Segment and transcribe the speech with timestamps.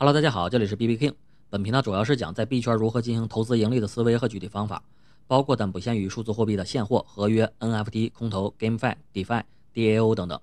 [0.00, 1.12] Hello，大家好，这里是 B B King。
[1.50, 4.80] 本频道主要是讲在币圈如何进行投资盈利的思维和具体方法，
[5.26, 9.42] 包括但不限于数字货币的现货、合约、NFT、空投、GameFi、DeFi、
[9.74, 10.40] DAO 等等。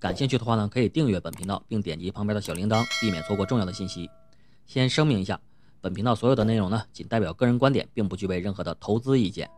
[0.00, 4.10] 感兴趣的话呢，可以订阅本频道，并点击旁边的小铃铛，避免错过重要的信息。
[4.66, 5.38] 先声明一下，
[5.80, 9.48] 本频道所有的内容呢，仅代表个人观点，并不具备任何的投资意见。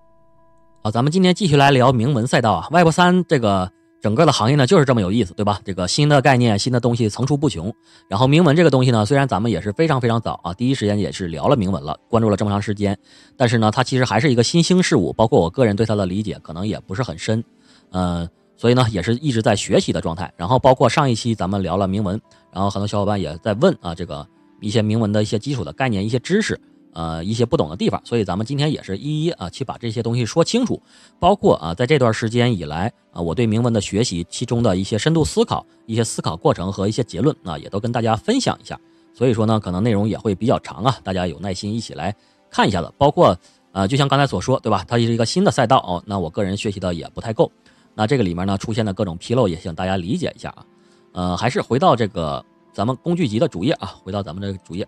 [0.82, 3.72] 好，咱们今天继续来聊铭文赛道啊，Web 三这个。
[4.01, 5.61] 整个的行业呢就是这么有意思，对吧？
[5.64, 7.72] 这个新的概念、新的东西层出不穷。
[8.08, 12.99] 然后铭文这个东西呢，虽然咱们也是非常非常早啊，第一时间也是聊了铭文了，关注了这么长时间，
[13.36, 17.44] 但是呢，它其实还是一个新兴事物，包括我个人对它的理解可能也不是很深，
[17.93, 20.32] 嗯，所以呢，也是一直在学习的状态。
[20.36, 22.19] 然后包括上一期咱们聊了铭文，
[22.50, 24.27] 然后很多小伙伴也在问啊，这个
[24.61, 26.58] 一些铭文的一些基础的概念、一些知识。
[26.93, 30.80] 呃，一些不懂的地方，所以咱们今天也是一一啊去把这些东西说清楚，
[31.18, 38.78] 包括啊在这段时间以来啊我对铭文的学习，其中的一些深度思考、一些思考过程和一些结论啊，也都跟大家分享一下。
[39.12, 42.14] 所以说呢，可能内容也会比较长啊，大家有耐心一起来
[42.50, 42.92] 看一下子。
[42.96, 43.36] 包括
[43.72, 44.84] 呃，就像刚才所说，对吧？
[44.88, 47.50] 它是一个新的赛道哦，那我个人学习的也不太够，
[47.94, 50.66] 那这个里面呢出现的各种纰漏，也请大家理解一下啊。
[51.12, 54.86] 呃，还是回到这个咱们工具集的主页啊，回到咱们这个主页。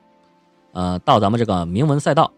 [0.73, 2.33] 呃，到咱们这个铭文赛道，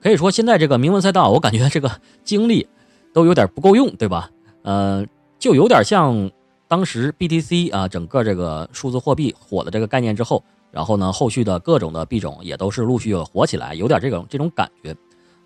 [0.00, 1.90] 可以说现在这个铭文赛道，我感觉这个
[2.22, 2.68] 精力
[3.12, 4.30] 都有点不够用，对吧？
[4.62, 5.04] 呃，
[5.38, 6.30] 就有点像
[6.68, 14.94] 当时 BTC 啊，整个这个数字货币火的这个概念之后，然后呢，后续的各种的币种也都是陆续火起来，有点这种这种感觉。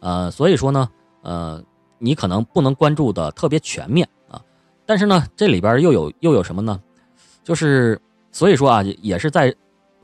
[0.01, 0.89] 呃，所以说呢，
[1.23, 1.63] 呃，
[1.99, 4.43] 你可能不能关注的特别全面啊，
[4.85, 6.81] 但是呢，这里边又有又有什么呢？
[7.45, 8.01] 就是
[8.33, 9.55] 所以说啊，也是在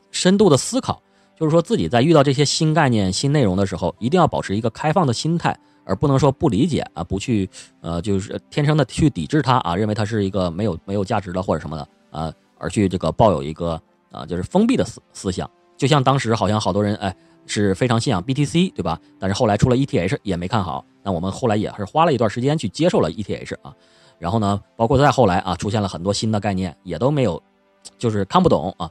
[0.09, 1.02] 深度的思考。
[1.35, 7.49] 就是说自己在遇到这些新概念、新内容的时候，一定要保持一个开放的心态，而不能说不理解啊，不去
[7.81, 13.81] 呃，就是天生的去抵制它啊，认为它是一个没有没有价值的或者什么的啊，而去这个抱有一个
[14.11, 15.49] 啊，就是封闭的思思想。
[15.75, 17.13] 就像当时好像好多人哎
[17.45, 18.99] 是非常信仰 BTC 对吧？
[19.19, 23.73] 但是后来出了 ETH 也没看好，那我们后来也是花了一段时间去接受了 ETH 啊，
[24.19, 27.41] 然后呢，包括再后来啊，出现了很多新的概念，也都没有，
[27.97, 28.89] 就是看不懂啊。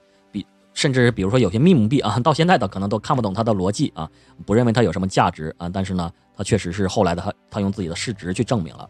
[0.75, 4.09] 甚至比如说有些密母币啊， 到现在的可能都看不懂它的逻辑啊，
[4.47, 5.69] 不认为它有什么价值啊。
[5.69, 8.89] 但是呢，它确实是后来的它，它用自己的市值去证明了。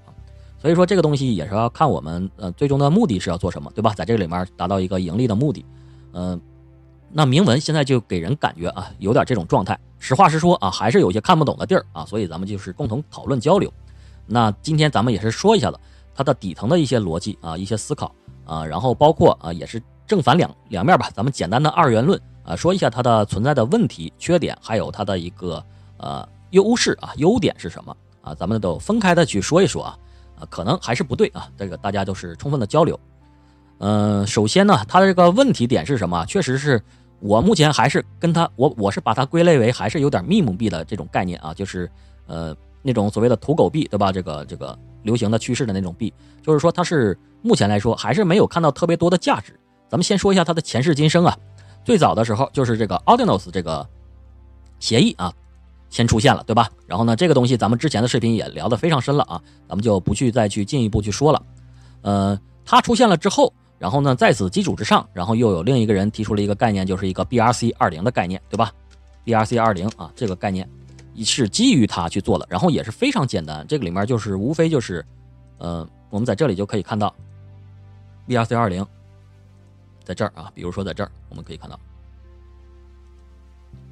[0.59, 3.93] 所以说这个东西也是要看我们呃最终的目的是要做什么，对吧？
[3.95, 5.65] 在这个里面达到一个盈利的目的。
[6.13, 6.41] 嗯，
[7.11, 9.79] 那铭文现在就给人感觉啊有点这种状态。
[9.99, 12.05] 实话实说啊，还是有些看不懂的地儿啊。
[12.05, 13.73] 所以咱们就是共同讨论交流。
[14.27, 15.79] 那今天咱们也是说一下子
[16.15, 19.83] 它的底层的一些逻辑啊，一些思考啊，然后包括啊也是。
[20.07, 25.65] 正反两两面吧，咱们简单的二元论啊，说一下它的存在的问题、缺点，还有它的一个
[25.97, 28.35] 呃优势啊，优点是什么啊？
[28.35, 29.99] 咱们都分开的去说一说啊，
[30.39, 32.99] 啊，可能还是不对啊，这个大家都是充分的交流。
[33.79, 36.25] 嗯，首先呢，它的这个问题点是什么？
[36.27, 36.83] 确实是
[37.21, 41.91] 我目前还是跟它，我我是把它归类为还是有点密母币的这种概念啊，就是
[42.27, 44.13] 呃那种所谓的土狗币，对吧？
[44.13, 49.59] 这个这个流行的趋势的那种币，就是说它是目前来说还是没有看到特别多的价值。
[49.93, 51.37] 咱们先说一下它的前世今生啊，
[51.85, 53.87] 最早的时候就是这个 Audinos 这个
[54.81, 55.31] 协议啊，
[55.91, 56.71] 先出现了，对吧？
[56.87, 59.39] 然后呢，这个东西咱们之前的视频也聊得非常深了啊，
[59.69, 61.45] 咱们就不去再去进一步去说了。
[62.01, 68.73] 呃，它出现了之后，然后呢，在此基础之上，然后又有另一个人提出了一个概念，就是一个 BRC 二零的概念，对吧
[69.27, 70.67] ？BRC 二零啊，这个概念
[71.23, 75.05] 是基于它去做的，然后也是非常简单，这个里面就是无非就是，
[75.59, 77.15] 呃，我们在这里就可以看到
[78.27, 78.83] BRC 二零。
[80.05, 81.79] 在这儿啊，比如说在这儿，我们可以看到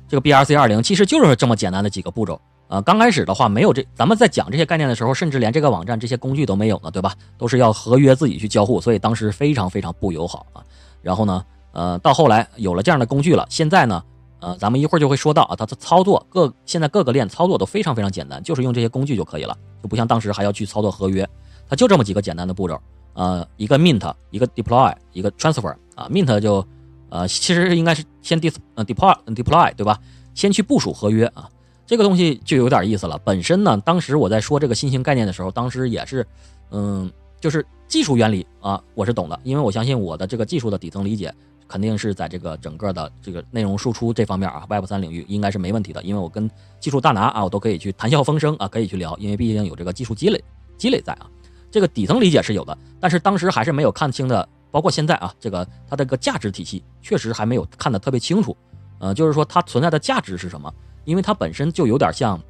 [0.08, 2.80] 这个 BRC 二零其实就是这么简单的几个步骤啊。
[2.80, 7.14] 刚开始的话没有这，咱们在讲这些概念的时候，甚至连这个网站这些工具都没有呢，对吧？
[7.38, 10.64] 都是要合约自己去交互，所以当时非常非常不友好啊。
[11.00, 14.02] 然后呢，呃，到后来有了这样的工具了，现在呢，
[14.40, 21.28] 呃，咱们一会儿就会说到啊，它的操作各现在各个链操作都非常非常简单，就是用这些工具就可以了，就不像当时还要去操作合约，
[21.68, 22.80] 它就这么几个简单的步骤。
[23.14, 26.66] 呃，一个 mint，一个 deploy，一个 transfer 啊，mint 就，
[27.08, 29.98] 呃，其实应该是先 dis 呃 deploy deploy 对吧？
[30.34, 31.50] 先去部署合约啊，
[31.84, 33.18] 这个东西就有点意思了。
[33.24, 36.26] 本身呢，当时我在说这个新型概念的时候，当时也是，
[36.70, 37.10] 嗯，
[37.40, 41.34] 就是技术原理啊，我是懂的，因为我相信我的这个技术的底层理解，
[41.66, 46.48] 肯定是在这个整个的这个内容输出这方面啊，Web 三领域应该是没问题的，因为我跟
[46.78, 50.42] 技术大拿啊，我都可以去谈笑风生啊，可以去聊，因为毕竟有这个技术积累
[50.78, 51.28] 积累在啊。
[51.70, 58.56] 这个底层理解是有的，但是当时还是没有看清的，包括现在啊，这个它这个价值体系确实还没有看得特别清楚，
[58.98, 60.72] 呃，就是说它存在的价值是什么？
[61.04, 62.40] 因为它本身就有点像，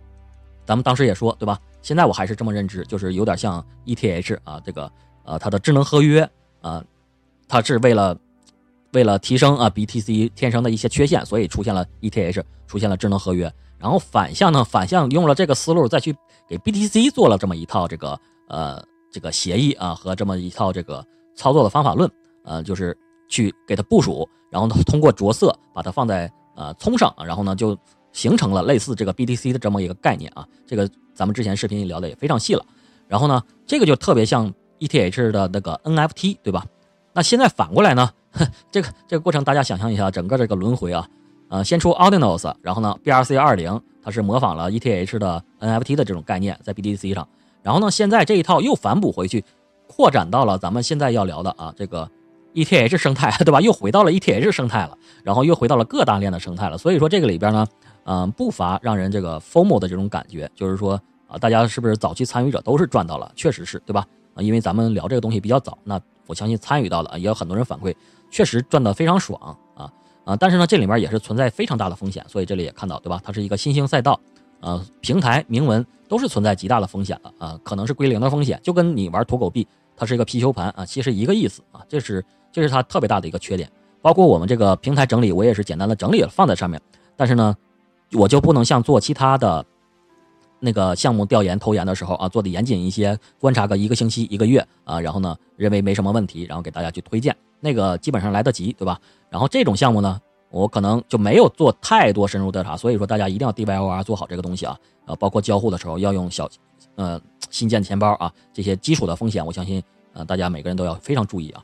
[0.65, 1.59] 咱们当时也说对吧？
[1.83, 4.91] 现在我还是这么认知，就是有点像 ETH 啊，这个
[5.25, 6.29] 呃它的智能合约
[6.61, 6.85] 啊，
[7.49, 8.17] 它是为了
[8.93, 13.53] 为了提升啊 BTC 天生的一些缺陷，所以出现了 ETH，出现了智能合约。
[13.79, 16.15] 然后反向呢，反向用了这个思路，再去
[16.47, 21.05] 给 BTC 做了这么一套这个呃这个协议啊和这么一套这个
[21.35, 22.11] 操作的方法论，
[22.45, 22.97] 呃，就是
[23.29, 27.77] 去给它部署，然后呢通过着色把它放在呃葱上，然后呢就
[28.13, 30.47] 形成了类似这个 BTC 的这么一个概念啊。
[30.67, 32.65] 这个咱们之前视频里聊的也非常细了。
[33.09, 36.65] 然后呢，这个就特别像 ETH 的那个 NFT，对吧？
[37.13, 38.09] 那现在反过来呢？
[38.71, 41.05] 这个这个过程，大家想象一下，整个这个轮回啊，
[41.49, 47.29] 呃，先出 Ordinals，然后呢，BRC 二零，它是模仿了 ETH 的 NFT 的这种概念，在 BTC 上，
[47.63, 49.45] 然后呢，现在这一套又反哺回去，
[49.87, 52.11] 扩展到了咱们现在要聊的啊，这个
[52.55, 53.61] ETH 生态，对吧？
[53.61, 56.79] 又回到了 ETH 生态了，然后又回到了各大链的生态了。
[56.79, 57.67] 所以说这个里边呢，
[58.05, 63.31] 嗯，不乏让人这个 FOMO 的这种感觉，就是说啊，大家是不是早期参与者都是赚到了？
[63.35, 64.05] 确实是对吧？
[64.35, 67.95] 啊，因为咱们聊这个东西比较早，那我相信参与到了，也有很多人反馈。
[68.31, 69.91] 确实赚得非常爽啊
[70.25, 70.37] 啊！
[70.37, 73.21] 但是呢，这里面也是存在非常大的风险，所以这里也看到，对吧？
[73.25, 74.21] 它是一个新兴赛道，
[74.61, 79.67] 呃，平台铭文都是存在极大的风险的啊，可能是归零的风险，就跟你玩土狗币，
[79.97, 83.71] 它是一个貔貅盘啊，其实一个意思啊，这是这是它特别大的一个缺点。
[84.03, 86.81] 包括我们这个平台整理，我也是简单的整理了放在上面，
[87.17, 87.55] 但是呢，
[88.13, 89.65] 我就不能像做其他的
[90.59, 97.37] 那个项目调研投研的时候啊，做的严谨一些，观察个一个星期一个月啊，然后呢，认为没什么问题，然后给大家去推荐。
[97.61, 98.99] 那个基本上来得及，对吧？
[99.29, 100.19] 然后这种项目呢，
[100.51, 104.77] 我可能就没有做太多深入调查，所以说大家一定要 DYOR 做好这个东西啊，
[105.07, 106.49] 呃，包括交互的时候要用小，
[106.97, 107.21] 呃，
[107.51, 109.83] 新建钱包啊，这些基础的风险，我相信，
[110.13, 111.63] 呃，大家每个人都要非常注意啊，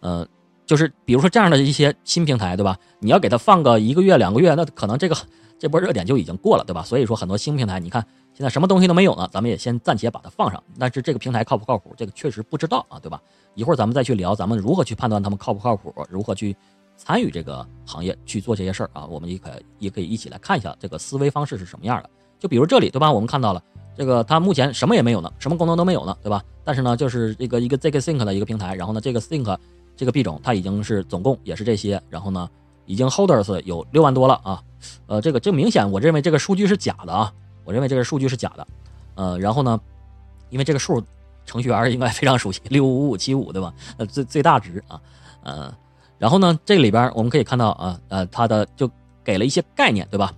[0.00, 0.26] 呃，
[0.66, 2.76] 就是比如说这样的一些新平台，对吧？
[3.00, 5.16] 你要给它放个一个月两个月，那可能这个
[5.58, 6.82] 这波热点就已经过了，对吧？
[6.82, 8.04] 所以说很多新平台，你看
[8.34, 13.18] 现在什么东西都没有呢，咱们也先暂且把它放上，但是这个平台靠不靠谱，这个确实不知道啊，对吧？
[13.54, 16.54] 一会儿咱们再去聊，咱们如何去判断他们靠不靠谱，如何去
[16.96, 19.06] 参与这个行业去做这些事儿啊？
[19.06, 22.10] 我们也可也可以一起来看一下这个思维方式是什么样的。
[22.38, 23.12] 就比如这里，对吧？
[23.12, 23.62] 我们看到了
[23.96, 26.42] 这个，它目前什么也没有呢，什么功能都没有呢，对吧？
[26.64, 29.56] 但是呢，就是这个一个 zkSync 的一个平台，然后呢，这个 Sync
[29.96, 32.48] 这个币种它已经是总共也是这些，然后呢，
[32.86, 34.62] 已经 Holders 有六万多了啊。
[35.06, 37.32] 呃，这个这明显我认为这个数据是假的啊，
[37.64, 38.66] 我认为这个数据是假的。
[39.14, 39.80] 呃，然后呢，
[40.50, 41.02] 因为这个数。
[41.48, 43.72] 程序员应该非常熟悉六五五七五对吧？
[43.98, 45.00] 呃，最最大值啊，
[45.44, 45.72] 呃，
[46.18, 48.90] 然后呢，这里边我们可以看到啊，呃，它的就
[49.22, 50.32] 给了一些概念对吧？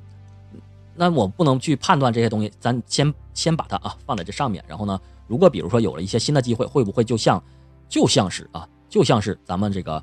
[0.94, 4.64] 那我不能去判断这些东西，咱先先把它啊放在这上面。
[4.66, 7.42] 然后呢，如果比如说有了一些新的机会，会不会就像
[7.88, 10.02] 就像是啊，就像是咱们这个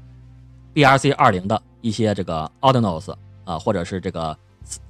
[0.73, 3.13] BRC 二零的一些这个 Ordinals
[3.43, 4.37] 啊，或者是这个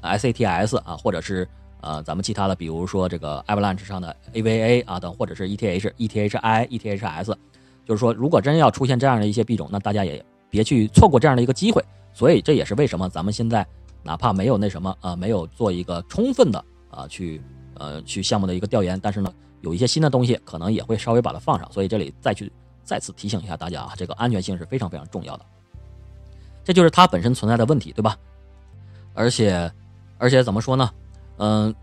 [0.02, 1.48] SATS 啊，或者是。
[1.82, 7.36] 呃，咱们其他的，比如说这个 Avalanche 上的 AVA 啊等，或者是 ETH、ETHI、ETHS，
[7.86, 11.84] 就是说，如果真要出现这样的一些币种，那大家也别去错过这样的一个机会。
[12.14, 13.68] 所以这也是为什么咱们现在
[14.02, 17.42] 哪怕没有那什么啊，没有做一个充分的啊去
[17.74, 19.30] 呃去项目的一个调研，但是呢，
[19.60, 21.70] 有一些新的东西可能也会稍微把它放上。
[21.74, 22.50] 所以这里再去
[22.86, 25.46] 再次提醒一下大家啊，这个安全性是非常非常重要的。
[26.64, 28.18] 这就是它本身存在的问题，对吧？
[29.14, 29.70] 而且
[30.18, 30.90] 而且怎么说呢？
[31.38, 31.76] 嗯，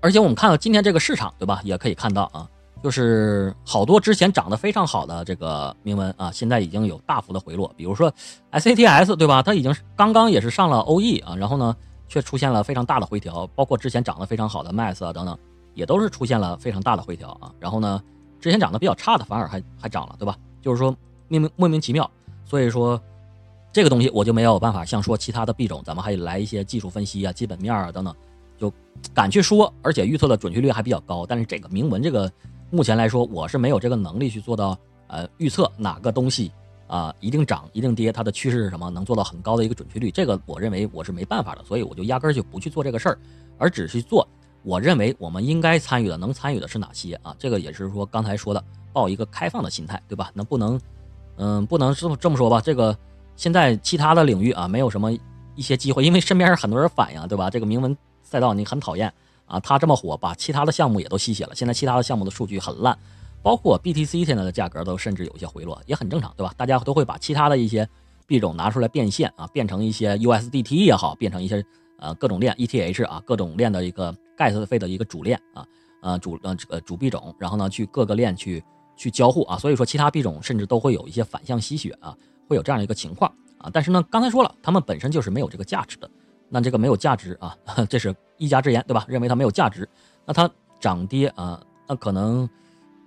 [0.00, 1.60] 而且我们看到今天这个市场，对吧？
[1.62, 2.48] 也可以看到啊，
[2.84, 7.72] 就是好多之前涨得非常好的这个铭文啊，现在已经有大幅的回落。
[7.78, 8.12] 比如说
[8.52, 9.42] SATS，对吧？
[9.42, 11.74] 它已经刚刚也是上了 OE 啊，然后呢，
[12.08, 13.46] 却出现了非常大的回调。
[13.54, 15.38] 包括之前涨得非常好的 Mass 啊等等，
[15.72, 17.50] 也都是出现了非常大的回调啊。
[17.58, 18.02] 然后呢，
[18.38, 20.36] 之前涨得比较差的反而还还涨了，对吧？
[20.60, 20.94] 就是说
[21.28, 22.10] 莫名莫名其妙。
[22.44, 23.00] 所以说
[23.72, 28.14] 这个东西我就没有办法像说其他的币种，咱们还得来一些技术分析啊、基本面啊等等。
[28.58, 28.70] 就
[29.12, 31.24] 敢去说，而且预测的准确率还比较高。
[31.26, 32.30] 但是这个铭文这个，
[32.70, 36.50] 目前来说我是没有这个能力去做到，呃，预测哪个东西
[36.86, 40.10] 啊一定涨一定跌，它的趋势是什么，能做到很高的一个准确率。
[40.10, 43.18] 这个我认为我是没办法的，所以我就压根儿就不去做这个事儿，
[43.58, 44.26] 而只是做
[44.62, 47.34] 我认为我们应该参与的、能参与的是哪些啊？
[47.38, 50.30] 这个也是说刚才说的，抱一个开放的心态，对吧？
[50.34, 50.80] 那不能，
[51.36, 52.60] 嗯，不能这么这么说吧？
[52.60, 52.96] 这个
[53.36, 55.12] 现在其他的领域啊，没有什么
[55.54, 57.48] 一些机会，因为身边很多人反映，对吧？
[57.48, 57.96] 这个铭文。
[58.26, 59.12] 赛道你很讨厌
[59.46, 61.54] 啊，它这么火，把其他的项目也都吸血了。
[61.54, 62.98] 现在其他的项目的数据很烂，
[63.42, 66.52] 包括 BTC 现在的价格都甚至有一些回落，也很正常，对吧？
[66.56, 67.88] 大家都会把其他的一些
[68.26, 71.64] 币种拿出来变现啊，变成一些 USDT 也好，变成一些
[71.98, 75.66] 呃各种链 ETH 啊，各种链的一个 gas 费的一个主链啊，
[76.00, 78.64] 呃主呃这个主币种，然后呢去各个链去
[78.96, 82.16] 去交互啊，所以说其他币种甚至都会有一些反向吸血啊，
[82.48, 83.68] 会有这样的一个情况啊。
[83.72, 86.10] 但是呢，刚才说了，他们本身就是没有这个价值的。
[86.48, 87.56] 那这个没有价值啊，
[87.88, 89.04] 这是一家之言，对吧？
[89.08, 89.88] 认为它没有价值，
[90.24, 92.48] 那它涨跌啊，那可能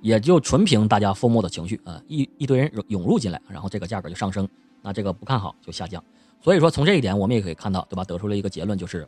[0.01, 4.47] 也就纯凭大家疯魔的情绪啊，一一堆人涌入进来，然后这个价格就上升，
[4.81, 6.03] 那这个不看好就下降。
[6.41, 8.03] 所以说从这一点我们也可以看到，对吧？
[8.03, 9.07] 得出了一个结论，就是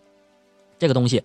[0.78, 1.24] 这个东西，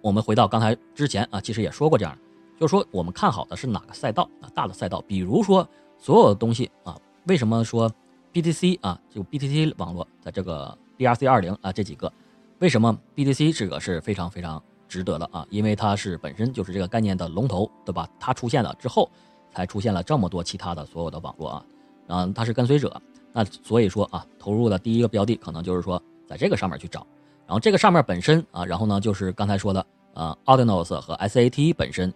[0.00, 2.16] 我们回到刚才之前啊，其实也说过这样，
[2.58, 4.48] 就是说我们看好的是哪个赛道啊？
[4.54, 7.90] 大的赛道，比如说所有的东西啊，为什么说
[8.32, 12.12] BTC 啊，就 BTC 网络在这个 BRC 二零啊这几个，
[12.60, 15.46] 为什么 BTC 这个是非常非常值得的啊？
[15.50, 18.08] 因为它是本身就是这个概念的龙头，对吧？
[18.18, 19.10] 它出现了之后，
[19.52, 21.66] 才出现了这么多其他的所有的网络啊，
[22.08, 23.00] 嗯，它是跟随者。
[23.32, 27.04] 那所以说啊，投入的第一个标的可能就是说在这个上面去找，
[27.46, 29.84] 然后这个上面本身啊，然后呢就是刚才说的
[30.14, 32.14] 呃 a u d i n o s 和 SAT 本身，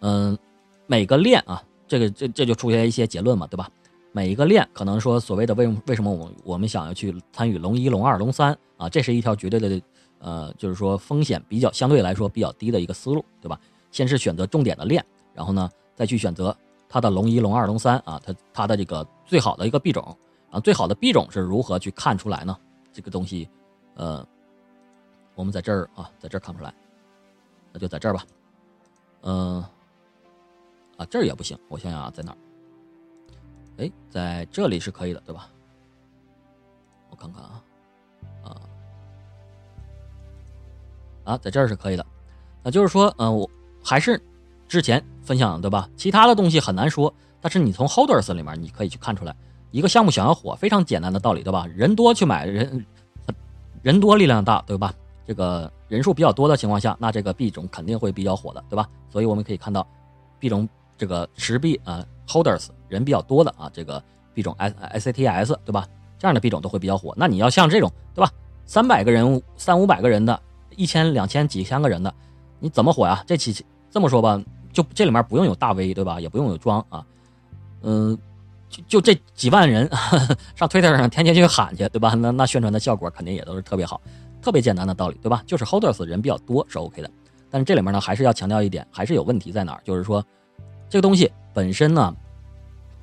[0.00, 0.38] 嗯，
[0.86, 3.68] 每个链啊，这个这这就出现一些结论嘛，对吧？
[4.16, 9.82] 每一个链可能说所谓的为为什么我我们想要去参与龙一、龙二、龙三啊，这是一条绝对的
[10.20, 13.60] 呃，就是说风险比较相对来说比较低的一个思路，对吧？
[13.90, 15.04] 先是选择重点的链，
[15.34, 16.56] 然后呢再去选择
[16.88, 20.16] 它的龙一、龙二、龙三啊，它它的这个最好的一个币种。
[20.48, 22.56] 啊，最好的币种是如何去看出来呢？
[22.92, 23.48] 这个东西，
[23.96, 24.24] 呃，
[25.34, 26.72] 我们在这儿啊，在这儿看不出来，
[27.72, 28.24] 那就在这儿吧。
[29.22, 29.60] 嗯，
[30.96, 32.38] 啊，这儿也不行，我想想啊，在哪儿？
[33.78, 35.48] 哎，在这里是可以的，对吧？
[37.10, 37.62] 我看看啊，
[38.44, 38.60] 啊，
[41.24, 42.04] 啊，在这儿是可以的。
[42.62, 43.48] 那就是说，嗯，我
[43.82, 44.20] 还是
[44.68, 45.88] 之前分享的，对吧？
[45.96, 49.34] 其他的东西很难说，但是你从 Holders 里面你可以去看出来。
[49.70, 51.66] 一个项目想要火，非常简单的道理，对吧？
[51.74, 52.86] 人多去买，人
[53.82, 54.94] 人多力量大，对吧？
[55.26, 58.88] 这个人数比较多的情况下，那这个币种肯定会比较火的，对吧？
[59.10, 59.86] 所以我们可以看到，
[60.38, 65.86] 币种这个持币啊，holders 人比较多的啊，这个币种 S S A T S，对吧？
[66.18, 67.12] 这样的币种都会比较火。
[67.16, 68.30] 那你要像这种，对吧？
[68.66, 70.40] 三百个人、三五百个人的，
[70.76, 72.12] 一千、两千、几千个人的，
[72.60, 73.22] 你怎么火呀？
[73.26, 76.20] 这期这么说吧，就这里面不用有大 V，对吧？
[76.20, 77.04] 也不用有装啊，
[77.82, 78.18] 嗯。
[78.70, 79.88] 就就这几万人
[80.56, 82.14] 上 Twitter 上天天去喊去，对吧？
[82.14, 84.00] 那那宣传的效果肯定也都是特别好，
[84.42, 85.44] 特别简单的道理，对吧？
[85.46, 87.08] 就是 Holders 人比较多是 OK 的，
[87.50, 89.80] 但是这里面呢还是要强调一点，还是有问题在哪儿？
[89.84, 90.24] 就是说
[90.94, 92.14] 这个东西本身呢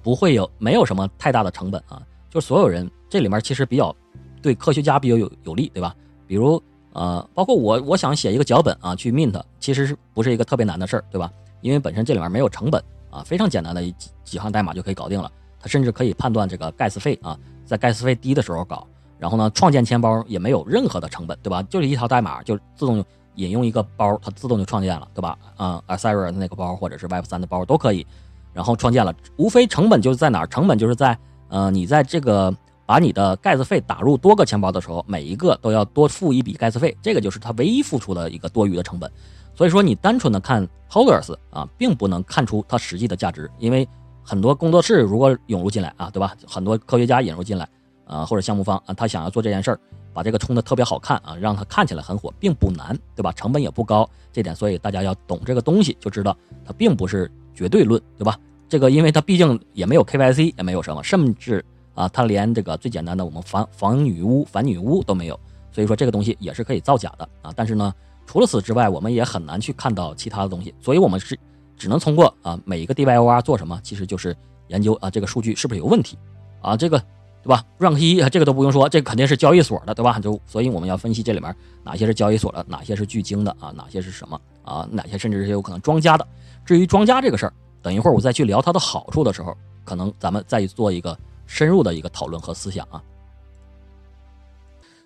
[0.01, 3.93] 不会有没有什么太大的成本啊，就所有人这里面其实比较
[4.41, 5.93] 对科学家比较有有利，对吧？
[6.25, 11.29] 比如呃，包括我我想写一个脚本啊去 mint，其实是不是一个特别难的事儿，对吧？
[11.60, 15.29] 因为本身这里面没有成本啊，非常简单的几几行代码就可以搞定了。
[15.60, 18.88] 它甚至可以判断这个 gas 费啊，在 gas 费低的时候搞，
[19.19, 21.62] 然后呢，创建钱包也没有任何的成本，对吧？
[21.63, 23.03] 就是一条代码就自动
[23.36, 25.38] 引用一个包，它自动就创建了，对吧？
[25.58, 28.06] 嗯 a s e r a 的那个包或者是 Web 三的包都可以，
[28.54, 30.48] 然后创建了，无非成本就是在哪儿？
[30.48, 31.18] 成本就是在
[31.50, 32.54] 呃，你在这个
[32.86, 39.12] 把你的盖子费打入多个钱包的时候，每一个都要多付一笔盖子费，这个就是它唯一付出的一个多余的成本。
[39.54, 43.88] 所以说，你单纯的看 holders 啊，并不能看出它实际的价值，因为。
[44.24, 46.36] 很多工作室如果涌入进来啊，对吧？
[46.48, 47.68] 很多科学家引入进来，
[48.06, 49.80] 啊，或者项目方啊，他想要做这件事儿，
[50.13, 53.32] 把这个冲的特别好看啊，让它看起来很火，并不难，对吧？
[53.34, 58.38] 成本也不高，这点，所以大家要懂这个东西，就知道它并不是绝对论，对吧？
[58.70, 61.63] 这个，因为它毕竟也没有 KYC，也没有什么，甚至
[61.94, 65.39] 啊，它连这个最简单的我们防防女巫、反女巫都没有，
[65.72, 67.51] 所以说这个东西也是可以造假的啊。
[67.56, 67.94] 但是呢，
[68.25, 71.38] 除了此之外，我们也很难去看到其他的东西，所以我们是。
[71.77, 74.38] 只能通过啊每一个 DYOR 做什么，其实就是
[74.68, 76.15] 研究啊这个数据是不是有问题
[76.62, 77.03] 啊这个
[77.43, 80.19] 对吧？Rank 一这个都不用说，这肯定是交易所的对吧？
[80.19, 86.27] 就所以我们要分析这里面哪些是交易所的，哪些是巨鲸的啊，哪些是什么啊，哪些甚至是有可能庄家的。
[86.65, 91.17] 至于庄家这个事儿，等一会儿我再去聊它的好处的时候，可能咱们再做一个
[91.48, 93.01] 深入的一个讨论和思想啊。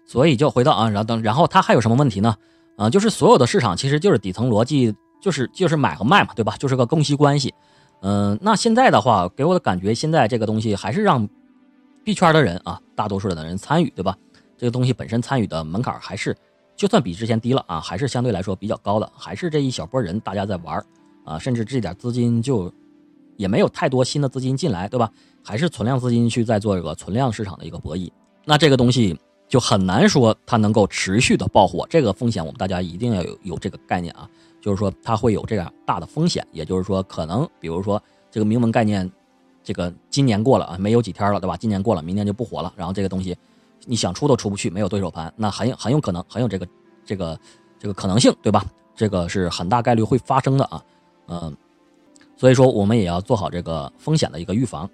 [0.05, 2.35] 所以就回到啊，然后等然后它还有什么问题呢？
[2.77, 4.95] 啊，就是所有的市场其实就是底层逻辑。
[5.21, 6.55] 就是就是买和卖嘛，对吧？
[6.57, 7.51] 就是个供需关系。
[8.01, 11.27] 嗯，那现在的话，给我的感觉，现在这个东西还是让
[12.05, 14.15] 币圈的人啊，大多数的人参与，对吧？
[14.55, 16.37] 这个东西本身参与的门槛还是，
[16.75, 19.11] 就算比之前低了啊，还是相对来说比较高的。
[19.15, 20.85] 还是这一小波人大家在玩
[21.23, 22.71] 啊，甚至这点资金就
[23.37, 25.11] 也没有太多新的资金进来，对吧？
[25.43, 28.11] 还是存量资金去在做这个存量市场的一个博弈。
[28.45, 34.29] 那这个东西就很难说它能够持续的爆火，这个风险我们大家一定要有有这个概念啊。
[34.61, 39.11] 就是说它会有这样大的风险，也就是说可能，比如说这个铭文概念，
[39.65, 41.57] 这个今年过了啊，没有几天了，对吧？
[41.57, 42.71] 今年过了，明年就不火了。
[42.77, 43.35] 然后这个东西，
[43.85, 46.67] 你想出都出不去，没有对手盘，那很很有可能，很有这个
[47.03, 47.39] 这个
[47.79, 48.63] 这个可能性，对吧？
[48.95, 50.81] 这个是很大概率会发生的啊，
[51.27, 51.57] 嗯，
[52.37, 54.89] 所以说我们也要做好这个风险的一个预防。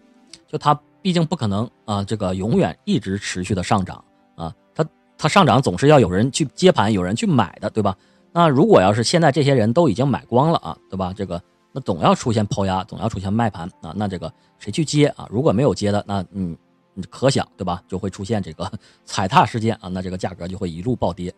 [0.47, 4.03] 就它毕竟不可能啊，这个永远一直持续的上涨
[4.35, 4.85] 啊，它
[5.17, 7.95] 它上涨总是要有人去接盘，有人去买的，对吧？
[8.31, 11.13] 那如果要是现在这些人都已经买光了啊，对吧？
[11.13, 13.93] 这个那总要出现抛压，总要出现卖盘啊。
[13.95, 15.27] 那这个谁去接啊？
[15.31, 16.57] 如果没有接的，那嗯，
[16.93, 17.81] 你可想对吧？
[17.87, 18.69] 就会出现这个
[19.05, 21.33] 踩踏事件啊，那这个价格就会一路暴跌。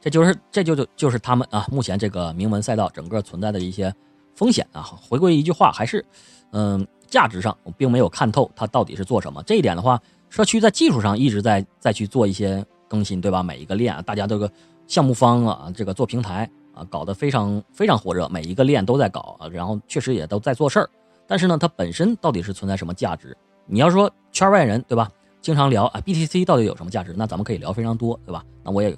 [0.00, 3.94] 这就是这就就就是他们啊，目前这个铭文赛道整个存在的一些
[4.34, 4.82] 风险啊。
[4.82, 6.04] 回归一句话，还是
[6.52, 9.42] 嗯，价值上我并没有看透它到底是做什么。
[9.44, 13.42] 这一点的话，社区在技术上一直在在去做一些更新，对吧？
[13.42, 14.50] 每一个链啊，大家这个
[14.86, 20.90] 项目方啊，这个做平台啊，搞得非常非常火热，每一个链都在搞啊，然后确实也都在做事儿。
[21.26, 23.36] 但是呢，它本身到底是存在什么价值？
[23.66, 25.10] 你要说圈外人对吧？
[25.40, 27.14] 经常聊啊，BTC 到底有什么价值？
[27.16, 28.44] 那咱们可以聊非常多，对吧？
[28.62, 28.96] 那我也。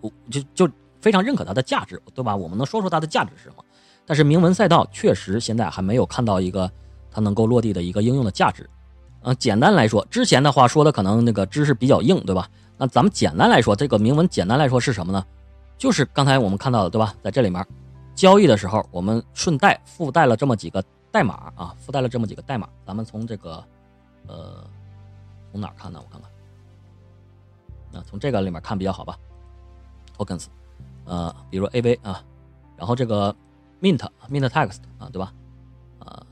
[0.00, 0.68] 我就就
[1.00, 2.36] 非常认可它的价值，对吧？
[2.36, 3.64] 我们能说说它的价值是什么？
[4.04, 6.70] 但是铭文赛道确实现在还没有看到一个
[7.10, 8.68] 它能够落地的一个应用的价值。
[9.22, 12.46] 嗯，简单来说，之前的话说的可能那个知识比较硬，对吧？
[12.76, 15.24] 那咱们简单来说，这个铭文简单来说是什么呢？
[15.76, 17.14] 就是刚才我们看到的，对吧？
[17.22, 17.66] 在这里面
[18.14, 22.68] 交易的时候，我们顺带附带了这么几个代码啊，附带了这么几个代码。
[22.86, 23.62] 咱们从这个
[24.26, 24.64] 呃，
[25.50, 26.00] 从哪看呢？
[26.02, 26.30] 我看看，
[27.92, 29.18] 那从这个里面看比较好吧。
[30.16, 30.46] tokens，
[31.04, 32.22] 呃，比如 AV 啊，
[32.76, 33.34] 然后这个
[33.82, 33.98] mint
[34.30, 35.32] mint text 啊，对吧？
[35.98, 36.24] 啊，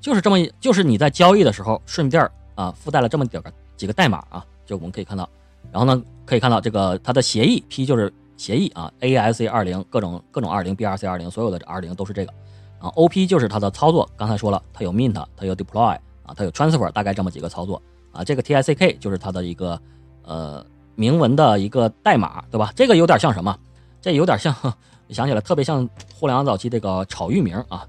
[0.00, 5.28] 就是这么，就是你在交易的时候顺便啊附带了这么点个几个代码啊，就我们可以看到，
[5.72, 12.32] 然后呢可以看到这个它的协议 P 就是协议啊，ASC 二零各种各种二零 BRC 二零所有的二零都是这个，
[12.78, 17.80] 啊 OP 就是它的操作，刚才说了它有 mint 它有 deploy 啊它有 transfer 大概这么几个操作
[18.12, 19.80] 啊，这个 TICK 就是它的一个
[20.24, 20.64] 呃。
[20.96, 22.70] 铭文的一个代码，对吧？
[22.76, 23.56] 这个有点像什么？
[24.02, 24.54] 这有点像，
[25.08, 27.88] 想起来特别像互联网早期这个炒域名啊，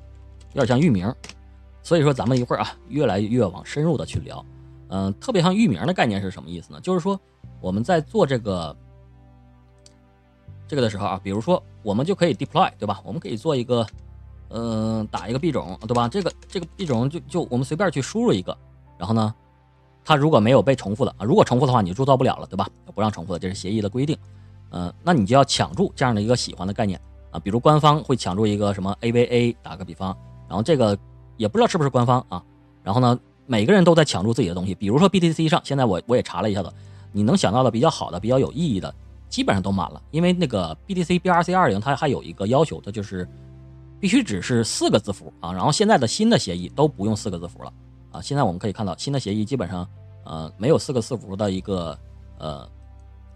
[0.53, 1.13] 有点像域名。
[1.83, 4.45] 所以说，咱们一会儿啊，越来越往深入的去聊。
[4.87, 6.79] 嗯，特别像域名的概念是什么意思呢？
[6.79, 7.19] 就是说
[7.61, 8.75] 我们在做这个
[10.67, 13.01] 这个的时候啊，比如说我们就可以 deploy，对吧？
[13.05, 13.85] 我们可以做一个，
[14.49, 16.09] 嗯，打一个币种，对吧？
[16.09, 18.57] 这个这个币种就就我们随便去输入一个，
[18.97, 19.33] 然后呢？
[20.03, 22.67] 它如果没有被重复的啊，如果重复的话，你就铸造不了了，对吧？
[22.95, 24.17] 不让重复的，这是协议的规定。
[24.71, 30.97] 嗯，那你就要抢注这样的一个喜欢的概念啊，比如官方会抢注一个什么 AVA，打个比方，然后这个
[31.37, 32.43] 也不知道是不是官方啊。
[32.83, 36.73] 然后呢，每个人都在抢注自己的东西，比如说 BTC 上，现在我我也查了一下子，
[37.11, 38.93] 你能想到的比较好的、比较有意义的，
[39.29, 40.01] 基本上都满了。
[40.11, 43.27] 因为那个 BTC BRC 二零它还有一个要求，它就是
[43.99, 45.51] 必须只是四个字符啊。
[45.51, 47.73] 然后现在的新的协议都不用四个字符了。
[48.11, 49.87] 啊，现在我们可以看到新的协议基本上，
[50.25, 51.97] 呃，没有四个字符的一个
[52.39, 52.67] 呃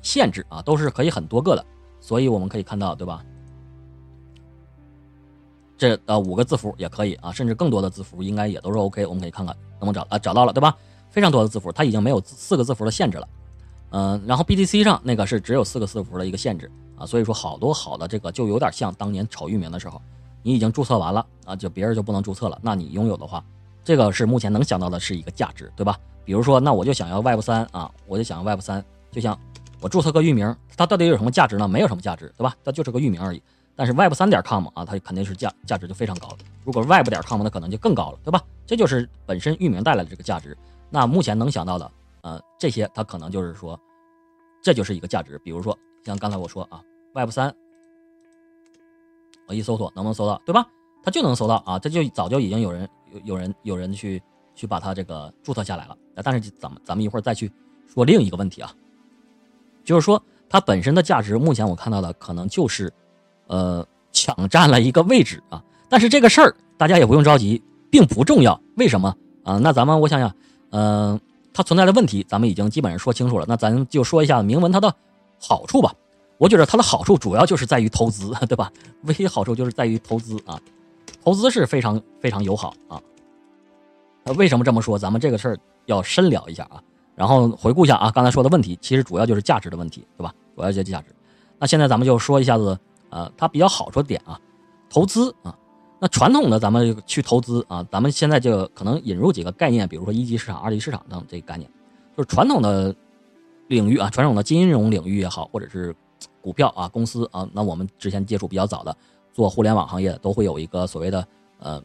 [0.01, 1.65] 限制啊，都是可以很多个的，
[2.01, 3.23] 所以我们可以看到，对吧？
[5.77, 9.05] 这呃五个字符也可以啊，甚至更多的字符应该也都是 OK。
[9.05, 10.75] 我们可以看看能不能找啊，找到了，对吧？
[11.09, 13.27] 非常多的字符，它已经没有四个字符的限制了。
[13.91, 20.01] 嗯，然后 BTC 上那个是只有四个字符的一个限制啊，所以说好多好的这个就有点像当年炒域名的时候，
[20.43, 23.43] 你已经注册完了啊，就别人就不能注册了，那你拥有的话。
[23.83, 25.97] 这个是目前能想到的是一个价值，对吧？
[26.25, 29.37] 比如说，那我就想要 Web 三啊，我就想要 Web 三，就像
[29.79, 31.67] 我注册个域名，它到底有什么价值呢？
[31.67, 32.55] 没有什么价值，对吧？
[32.63, 33.39] 它就是个域名而已。
[33.75, 36.37] 但是 Web 三点 com 啊，它肯定是价价值就非常高了。
[36.63, 38.41] 如果 Web 点 com，那可能就更高了，对吧？
[38.65, 40.57] 这就是本身域名带来的这个价值。
[40.89, 41.91] 那目前能想到的，
[42.25, 43.79] 呃，这些它可能就是说，
[44.63, 45.37] 这就是一个价值。
[45.43, 46.81] 比如说像刚才我说啊
[47.13, 47.55] ，Web 三，
[49.47, 50.67] 我一搜索能不能搜到，对吧？
[51.03, 52.89] 它就能搜到啊，这就早就已经有人。
[53.23, 54.21] 有人有人去
[54.55, 57.49] 去把它这个注册下来了，但是咱们咱们一会儿再去
[57.87, 58.75] 说另一个问题啊，
[59.85, 62.91] 就是说它本身的价值，目前我看到的可能就是，
[63.47, 65.63] 呃，抢占了一个位置啊。
[65.87, 68.59] 但是这个事儿大家也不用着急，并不重要。
[68.75, 69.57] 为什么啊？
[69.59, 70.35] 那咱们我想想，
[70.71, 71.17] 嗯，
[71.55, 73.45] 它存在的问题咱们已经基本上说清楚了。
[73.47, 74.93] 那咱就说一下铭文它的
[75.39, 75.93] 好处吧。
[76.37, 78.69] 我觉得它的好处主要就是在于投资，对吧？
[79.03, 80.59] 唯一好处就是在于投资啊。
[81.23, 83.01] 投资是非常非常友好啊，
[84.25, 84.99] 那为什么这么说？
[84.99, 86.83] 咱们这个事儿要深聊一下啊。
[87.15, 90.35] 然后回顾一下啊，刚才说的问题，其实主要就是价值的问题，对吧？
[90.57, 91.15] 主要就是价值。
[91.57, 92.77] 那现在咱们就说一下子，
[93.09, 94.37] 呃，它比较好说点啊，
[94.89, 95.55] 投资啊。
[96.05, 101.67] 那传统的咱们去投资啊，咱们现在就可能引入几个概念，比如说一级市场、二级市场等这个概念，
[102.15, 102.95] 就是传统的
[103.69, 105.95] 领域啊，传统的金融领域也好，或者是
[106.41, 108.95] 股票啊、公司啊，那我们之前接触比较早的。
[109.33, 111.81] 做互联网行业都会有一个所谓的呃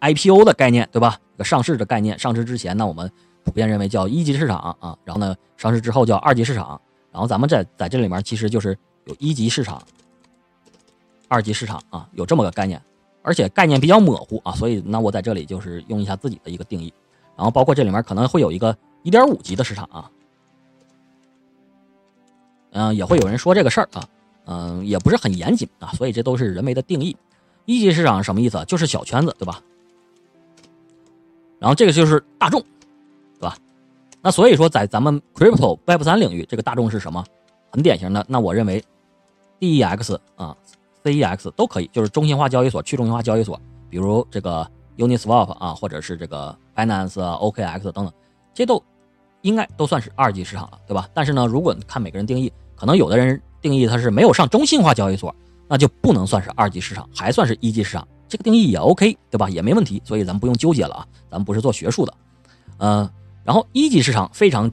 [0.00, 1.18] IPO 的概念，对吧？
[1.34, 3.10] 一个上市的概念，上市之前呢，我们
[3.42, 9.82] 普遍认为叫一级市场啊，然后呢，上市之后叫二级市场，然后咱们在在这里面其实就是有一级市场、
[11.26, 12.80] 二级市场啊，有这么个概念，
[13.30, 16.92] 而且概念比较模糊啊，所以那我在这里就是用一下自己的一个定义，
[17.36, 20.10] 然后包括这里面可能会有一个一点五级的市场啊，
[22.72, 24.04] 嗯，也会有人说这个事儿啊。
[24.46, 27.16] 嗯，也不是很严谨啊，所以这都是人为的定义。
[27.66, 28.64] 一级市场什么意思？
[28.66, 29.62] 就是小圈子，对吧？
[31.60, 32.60] 然后这个就是大众，
[33.38, 33.56] 对吧
[34.20, 37.24] 那所以说，在咱们 crypto Web 三领域，这个大众是什么？
[37.70, 38.26] 很典型的。
[38.28, 38.82] 那我认为
[39.60, 40.56] ，DEX 啊
[41.04, 48.12] ，CEX 都可以，就是中心化交易所、去中心化交易所，比如这个 Uniswap 啊，或者是这个 Binance、OKX 等等，
[48.54, 48.82] 这都
[49.42, 51.08] 应该都算是二级市场了，对吧？
[51.14, 55.34] 但是呢，如果看每个人定义，可能有的人定义它是没有上中心化交易所，
[55.68, 58.06] 那就不能算是二级市场，还算是一级市场。
[58.28, 59.50] 这个定义也 OK，对吧？
[59.50, 62.14] 也没问题，所以咱们不用纠结了啊，咱们不是做学术的，
[62.78, 63.10] 嗯。
[63.42, 64.70] 然后一级市场非常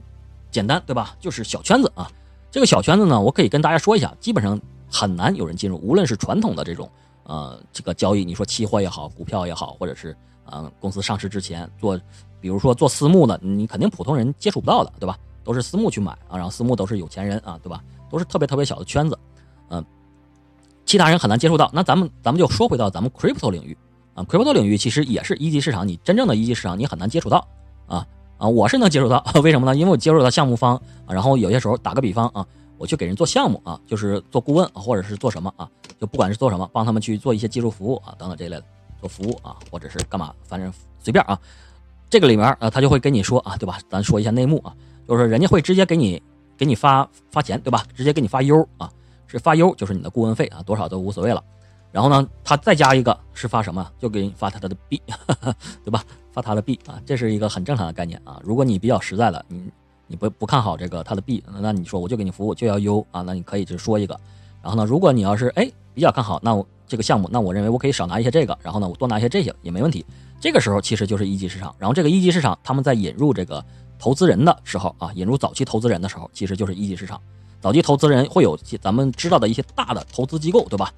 [0.50, 1.16] 简单，对吧？
[1.18, 2.08] 就是小圈子啊。
[2.50, 5.76] 这个小圈子呢，我可以跟大家说一下，基本上很难有人进入。
[5.78, 6.90] 无论是传统的这种
[7.24, 11.98] 呃这个交易，你说期货也好，股票也好，或者是呃公司上市之前做，
[12.40, 15.18] 比如说做私募的，你肯定普通人接触不到的，对吧？
[15.44, 17.82] 都是私募去买啊，然后私募都是有钱人啊，对吧？
[18.10, 19.18] 都是特别特别小的圈子，
[19.70, 19.84] 嗯，
[20.84, 21.70] 其他人很难接触到。
[21.72, 23.76] 那咱们咱们就说回到咱们 crypto 领域
[24.14, 27.46] 啊，crypto 领域其实也是一级市场，你真正的一级市场你很难接触到
[27.86, 28.06] 啊。
[28.38, 29.76] 啊，我是能接触到，为什么呢？
[29.76, 32.46] 因为我接触到项目方，然后有些时候打个比方啊，
[32.78, 35.68] 我去给人做项目啊，就是做顾问啊或者是做什么啊，
[36.00, 38.64] 就不管是做什么，帮他们去做一些技术服务啊，等等这类的
[39.00, 41.38] 做服务啊，或者是干嘛，反正随便啊。
[42.10, 43.78] 这个里面啊，他就会跟你说啊，对吧？
[43.90, 44.74] 咱说一下内幕啊，
[45.06, 46.22] 就是人家会直接给你
[46.56, 47.84] 给你发发钱，对吧？
[47.94, 48.90] 直接给你发 U 啊，
[49.26, 51.44] 是发 U，就是你的顾问费啊，多少都无所谓了。
[51.92, 53.90] 然后呢，他再加一个是发什么？
[53.98, 55.02] 就给你发他的币，
[55.84, 56.02] 对吧？
[56.32, 58.40] 发他的币啊，这是一个很正常的概念啊。
[58.42, 59.70] 如果你比较实在的，你
[60.08, 64.18] 你不不看好这个他的币，那你说我就给你服务就要 U 啊，那你可以就说一个。
[64.60, 70.04] 然后呢，如果你要是哎比较看好，那我这个项目，那我认为我可以少拿一些这个，然后呢我多拿一些这些也没问题。
[70.40, 71.74] 这个时候其实就是一级市场。
[71.78, 73.64] 然后这个一级市场他们在引入这个
[73.98, 77.20] 投资人的时候啊，引入早期投资人的时候，其实就是一级市场。
[77.60, 80.92] 早期投资人会有咱们知道的一些大的投资机构，对吧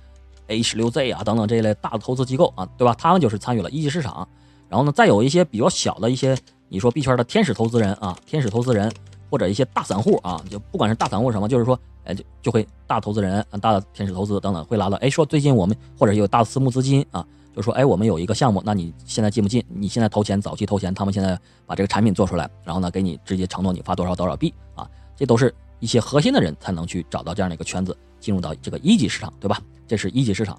[0.48, 2.94] ？A 十六 Z 啊，等等这一类大的投资机构啊，对吧？
[2.98, 4.28] 他们就是参与了一级市场。
[4.68, 6.36] 然后呢，再有一些比较小的一些，
[6.72, 8.90] 你说币圈的天使投资人啊，天使投资人
[9.28, 19.64] 或者一些大散户啊，就不管是大散户什么，就是说，哎，就就会大投资人、大的天使投资等等会拉到，哎，说最近我们或者有大私募资金啊，就说，哎，我们有一个项目，那你现在进不进？
[19.68, 29.60] 你现在投钱，早期投钱，他们现在把这个产品做出来，然后呢，给你直接承诺你发多少多少币啊，这都是一些核心的人才能去找到这样的一个圈子，进入到这个一级市场，对吧？
[29.88, 30.56] 这是一级市场。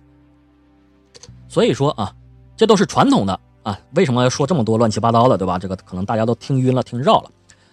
[1.48, 2.14] 所以说啊，
[2.58, 5.60] 这都是传统的啊，为什么要说这么多乱七八糟的，对吧？
[5.60, 7.30] 这个可能大家都听晕了，听绕了。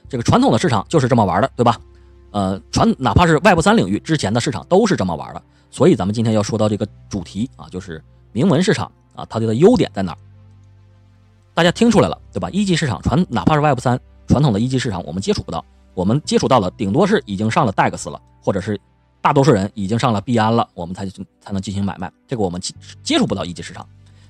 [0.08, 1.78] 这个传统的市场就是这么玩的，对吧？
[2.30, 5.42] 呃，传哪怕是 Web 三领域之前的市场都是这么玩的。
[5.70, 10.16] 所以咱们今天要说到这个主题啊，就是铭文市场啊，它的优点在哪？
[11.54, 12.50] 大家听出来了，对吧？
[12.50, 18.78] 一级市场传哪怕是 Web 三传统的一级市场，我们接触不到，我们接触到了顶多是已经上了 DEX 了，或者是。
[19.20, 21.04] 大多数人已经上了币安了，我们才
[21.40, 22.10] 才能进行买卖。
[22.28, 22.72] 这个我们接
[23.02, 23.84] 接触不到一级市场，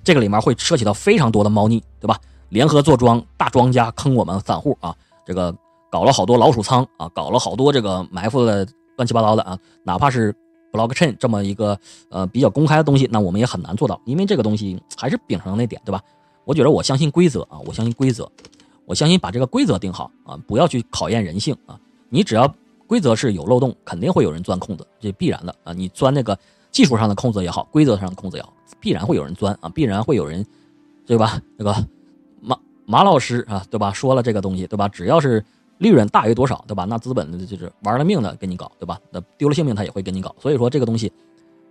[0.09, 2.19] 这个里面会涉及到非常多的猫腻，对吧？
[2.49, 5.55] 联合坐庄，大庄家坑我们散户啊，这个
[5.91, 8.67] 搞了好多老鼠仓啊，搞了好多这个埋伏的
[8.97, 9.59] 乱七八糟的啊。
[9.85, 10.35] 哪怕是
[10.73, 16.01] blockchain 这么一个呃比较公开的东西，那我们也很难做到，因为这个东西还是秉承那点，对吧？
[16.47, 18.27] 我觉得我相信规则啊，我相信规则，
[18.87, 22.51] 我相信把这个规则定好啊，不要去考验人性啊，你只要。
[22.87, 25.75] 规则是有漏洞，肯定会有人钻空子，这必然的啊！
[25.75, 26.39] 你钻那个
[26.71, 29.69] 技术上的空子也好，规则上的空子也好，必然会有人钻啊！
[29.69, 30.45] 必然会有人，
[31.07, 31.41] 对吧？
[31.57, 31.75] 那个
[32.41, 33.93] 马马老师啊，对吧？
[33.93, 34.89] 说了这个东西，对吧？
[34.89, 35.45] 只要是
[35.79, 36.85] 利润大于多少，对吧？
[36.85, 38.99] 那资本就是玩了命的跟你搞，对吧？
[39.11, 40.35] 那丢了性命他也会跟你搞。
[40.39, 41.13] 所以说这个东西，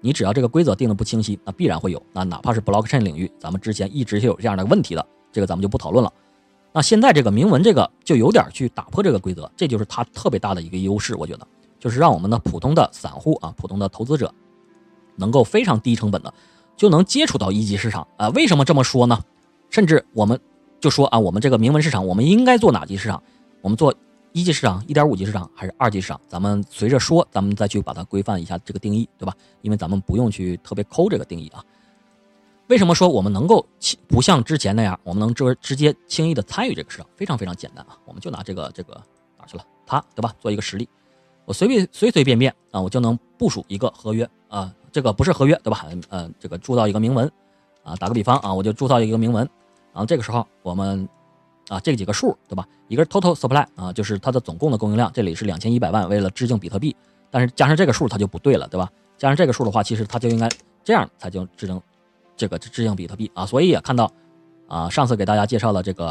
[0.02, 2.02] 你只要这个规则定的不清晰，那必然会有。
[2.14, 6.12] 那哪怕是 blockchain 领域，咱们之前一直是有这样的问题的，这个咱们就不讨论了。
[6.74, 11.48] 那现在这个铭文这个就有点去打破这个规则，这就是它特别大的一个优势，我觉得
[11.80, 14.32] 就是让我们的普通的散户啊，普通的投资者，
[15.18, 16.34] 能够非常低成本的
[16.78, 18.30] 就能接触到一级市场啊。
[18.30, 19.22] 为什么这么说呢？
[19.70, 20.40] 甚至我们
[20.80, 23.22] 就说啊，我们这个铭文市场，我们应该做哪级市场？
[23.62, 23.94] 我们做
[24.32, 26.22] 一级市场、一点五级市场还是二级市场？
[26.28, 29.34] 咱们随着说，咱们再去把它规范一下这个定义，对吧？
[29.62, 31.64] 因为咱们不用去特别抠这个定义啊。
[32.68, 33.66] 为什么说我们能够
[34.08, 37.08] 不像之前那样，我们能直直接轻易的参与这个市场？
[37.16, 37.98] 非常非常简单啊！
[38.06, 39.02] 我们就拿这个这个
[39.40, 39.66] 哪去了？
[39.86, 40.34] 它对吧？
[40.40, 40.88] 做一个实例，
[41.46, 45.86] 我随便随随便便啊，我就能部署一个合约啊，这个不是合约对吧？
[46.10, 47.30] 呃，这个铸造一个铭文
[47.84, 49.48] 啊，打个比方啊，我就铸造一个铭文，
[49.94, 51.08] 然后这个时候我们
[51.70, 52.68] 啊，这几个数对吧？
[52.88, 56.96] 一个是 total supply 啊，就是它的总共的供应量，这里是两千一百万，为了致敬比特币，
[57.30, 58.90] 但是加上这个数它就不对了，对吧？
[59.18, 60.48] 加上这个数的话，其实它就应该
[60.84, 61.82] 这样才叫致敬。
[62.36, 64.12] 这个致敬比特币啊，所以也看到，
[64.68, 66.10] 啊，上次给大家介绍了这个，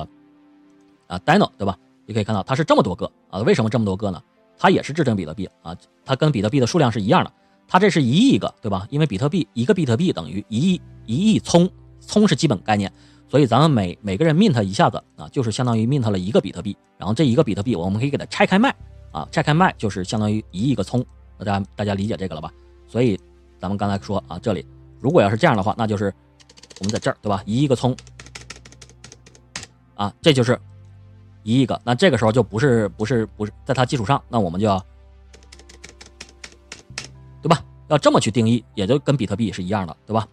[1.06, 1.78] 啊，Dino 对吧？
[2.04, 4.20] 你可以看到它是这么多个啊，为什么这么多个呢？
[4.58, 7.32] 它也是致敬比特币啊，它跟比特币的数量是一样的，
[7.68, 8.86] 它这是一亿个对吧？
[8.90, 11.68] 因为比特币一个比特币等于一亿一亿聪，
[12.00, 12.92] 聪是基本概念，
[13.28, 18.74] 所以咱们每每个人 mint 一下子啊，就是相当于 mint 了一个比特币，然后这一个比特币我们可以给它拆开卖
[19.10, 21.04] 啊，拆开卖就是相当于一亿个葱，
[21.38, 22.52] 大家大家理解这个了吧？
[22.86, 23.18] 所以
[23.58, 24.64] 咱们刚才说啊，这里
[25.00, 26.12] 如果要是这样的话，那就是
[26.78, 27.42] 我们在这儿对吧？
[27.46, 27.96] 一亿个葱
[29.96, 30.58] 啊，这就是
[31.42, 34.84] 一亿个，那这个时候就不是不是不是在它基础上，那我们就要？
[37.88, 40.26] 要这么去定义，也就跟比特币是一样的，对吧？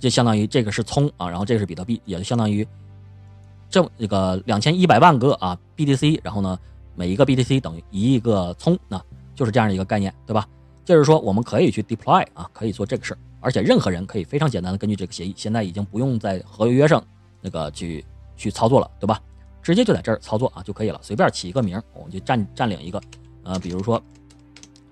[0.00, 2.66] 就相当于这个是葱啊，然后这个是比特币，也就相当于
[3.68, 6.58] 这这个两千一百万个啊 BTC，然后呢
[6.94, 9.00] 每一个 BTC 等于一亿个葱，那
[9.34, 10.46] 就是这样的一个概念，对吧？
[10.84, 17.04] 就是说我们可以去 deploy 啊，可以做这个事儿，而且任何人可以非常简单的根据这个协议，现在已经不用在合约上
[17.40, 18.04] 那个去
[18.36, 19.20] 去操作了，对吧？
[19.60, 23.00] 直接就在这儿操作啊就可以了，随便起一个名，我们就占占领一个，
[23.42, 24.02] 呃，比如说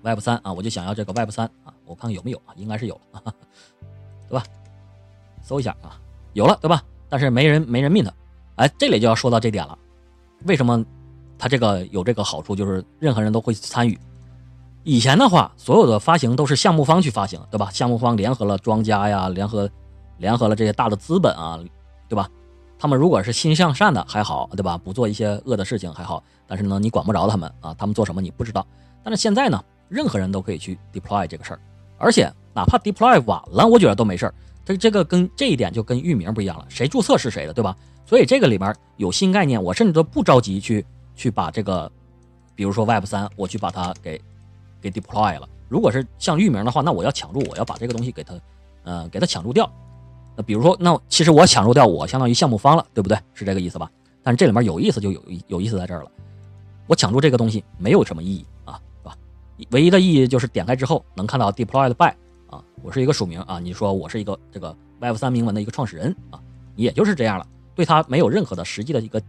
[0.07, 2.99] Web 三啊，我就想要这个 Web 三啊，我看看有没有啊，应该是有，
[4.29, 4.43] 对吧？
[5.41, 5.99] 搜一下啊，
[6.33, 6.81] 有了对吧？
[7.09, 8.09] 但是没人没人 mint，
[8.55, 9.77] 哎，这里就要说到这点了。
[10.45, 10.85] 为什么
[11.37, 12.55] 它这个有这个好处？
[12.55, 13.99] 就是任何人都会参与。
[14.83, 17.69] 以前的话，所有的发行都是项目方去发行，对吧？
[17.71, 19.69] 项目方联合了庄家呀，联合
[20.17, 21.59] 联合了这些大的资本啊，
[22.07, 22.29] 对吧？
[22.79, 24.77] 他们如果是心向善的还好，对吧？
[24.77, 26.23] 不做一些恶的事情还好。
[26.45, 28.65] 但是呢，你管不着他们啊，他们做什么你不知道。
[29.03, 31.59] 但是现在呢，任何人都可以去 deploy 这个事儿，
[31.97, 34.33] 而且哪怕 deploy 晚了，我觉得都没事儿。
[34.65, 37.75] 这这个跟这一点就跟域名不一样了，谁注册是谁的，对吧？
[38.05, 41.91] 所以这个里面有新概念，我甚至都不着急去去把这个，
[42.55, 44.21] 比如说 Web 三，我去把它给
[44.81, 45.47] 给 deploy 了。
[45.69, 48.33] 如果是像域名的话，那我要抢注，我要把这个东西给它，
[48.83, 49.69] 呃，给它抢注掉。
[50.35, 53.17] 那比如说，那其实我抢注掉，我相当于项目方了，对不对？
[53.33, 53.89] 是这个意思吧？
[54.23, 56.11] 但是这里面有意思就有有意思在这儿了，
[56.85, 58.45] 我抢注这个东西没有什么意义，
[59.71, 62.13] 唯一的意义就是点开之后能看到 deployed by。
[62.49, 66.39] 啊，我是一个署名啊，你说我是一个这个 Web 三铭文的一个创始人啊，
[66.77, 69.21] 也就是这样了，对它没有任何的实际的一个，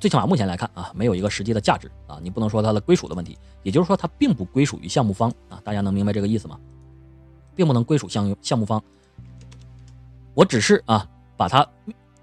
[0.00, 6.58] 最起码目前来看啊，没有一个实际的价值啊，你不能说它的归属的问题，也就是说它并不归属于项目方啊，大家能明白这个意思吗？
[7.54, 8.82] 并不能归属项项目方，
[10.32, 11.66] 我只是啊把它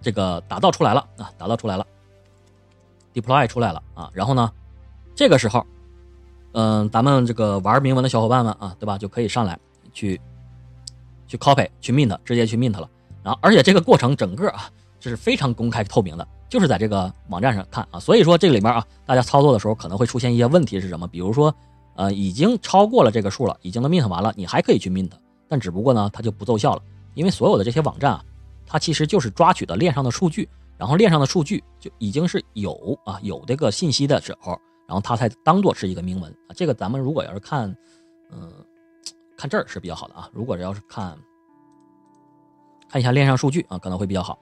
[0.02, 1.86] 这个打造出来了啊，打造出来了
[3.14, 4.52] ，deploy 出来了啊，然后呢，
[5.14, 5.64] 这个时候，
[6.54, 9.58] 嗯，咱们这个玩铭文的小伙伴们啊，对吧，就可以上来。
[9.92, 10.22] 去，
[11.28, 12.88] 去 copy 去 mint 直接去 mint 了，
[13.24, 21.08] 然后而且这个过程整个啊这是非常公开透明的，就是在这个网站上看啊，所以说这里面啊大家操作的时候可能会出现一些问题是什么？
[21.08, 21.54] 比如说
[21.96, 25.10] 呃已经超过了这个数了，已经都 mint 完了，你还可以去 mint，
[25.48, 26.82] 但只不过呢它就不奏效了，
[27.16, 28.24] 因为所有的这些网站啊，
[28.68, 34.58] 它其实就是抓取的链上的数据，然后链上的数据就已经是有啊有这个信息的时候，
[34.90, 36.50] 然后它才当做是一个铭文啊。
[36.58, 37.70] 这个咱们如果要是看
[38.32, 38.52] 嗯。
[39.42, 41.18] 看这儿是比较好的啊，如果要是看
[42.90, 44.38] 看一下链上数据啊，可能会比较好。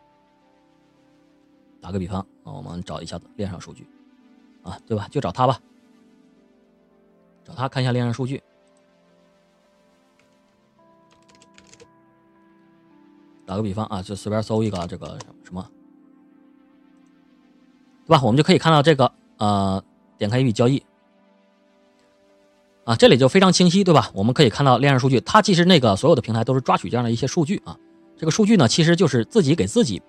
[1.79, 3.87] 打个比方啊，我们找一下子链上数据
[4.63, 5.07] 啊，对吧？
[5.11, 5.61] 就找它吧，
[7.43, 8.41] 找它看一下链上数据。
[13.45, 15.69] 打个比方啊，就随便搜一个这个什么，
[18.07, 18.21] 对吧？
[18.23, 19.83] 我们就可以看到这个呃，
[20.17, 20.81] 点开一笔交易。
[22.85, 24.09] 啊，这里就非常清晰，对吧？
[24.13, 27.77] 我们可以看到链上数据，它其实那个所有的平台都是抓取这样的一些数据啊。
[28.17, 30.01] 这个数据呢，其实就是自己给自己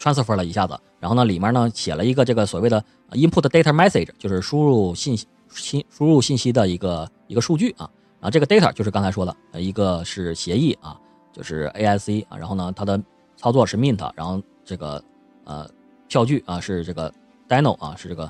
[0.00, 7.88] transfer 了一下子，然后呢，里面呢写了一个这个所谓的 input data message，就是输入信息、输入信息的一个一个数据啊。
[8.18, 10.98] 然后这个 data 就是刚才说的，一个是协议啊，
[11.32, 13.00] 就是 AIC 啊，然后呢，它的
[13.36, 15.02] 操作是 mint，然后这个
[15.44, 15.70] 呃
[16.08, 17.12] 票据啊是这个
[17.48, 18.28] Dino 啊，是这个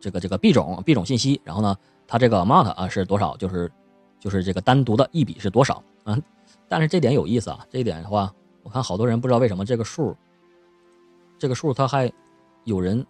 [0.00, 1.76] 这个这个币种币种信息，然后呢。
[2.10, 3.36] 它这个 amount 啊是多少？
[3.36, 3.70] 就是，
[4.18, 5.82] 就是这个单独的一笔是多少？
[6.04, 6.22] 嗯，
[6.66, 8.32] 但是这点有意思啊，这一点的话，
[8.62, 10.16] 我看好多人不知道为什么这个数，
[11.38, 12.10] 这个数它还
[12.64, 13.06] 有人，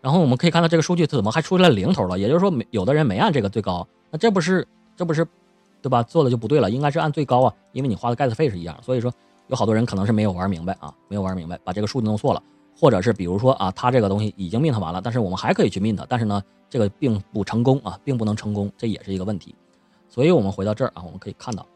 [0.00, 2.18] 然后我们可以看到这个数据它怎么还出来零头了？
[2.18, 5.22] 也就是说，没有的人没按这个最高，那这不是这不是，
[5.82, 6.02] 对吧？
[6.02, 9.12] 做的就不对了，应该是按最高啊，因为你花的 gas 费是一样，所以说
[9.48, 12.42] 有好多人可能是没有玩明白啊，没有玩明白，把这个数据弄错了。
[12.78, 19.54] 或者是比如说啊，它这个东西已经 mint 完了，但是我们还可以去 mint，但是呢，这个并不成功啊，并不能成功，这也是一个问题。
[20.08, 21.66] 所以我们回到这儿啊，我们可以看到，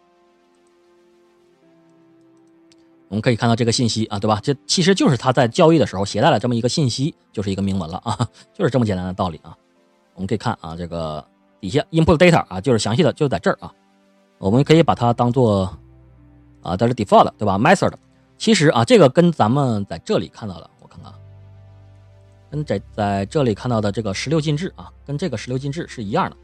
[3.08, 4.38] 我们可以看到这个信息啊，对吧？
[4.42, 9.56] 这其实就是他在交易的时候携带了这么一个信息，就是一个铭文了啊， 就是这么简单的道理啊。
[10.14, 11.24] 我们可以看啊，这个
[11.60, 13.72] 底下 input data 啊，就是详细的就在这儿啊，
[14.38, 15.64] 我们可以把它当做
[16.62, 17.94] 啊，它是 default 对吧？method，
[18.36, 20.70] 其实啊，这个跟咱们在这里看到的。
[22.50, 26.36] 跟在在这里看到的这个十六进制啊，跟这个十六进制是一样的。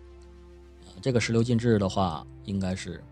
[1.03, 3.03] 这个十六进制的话，应该是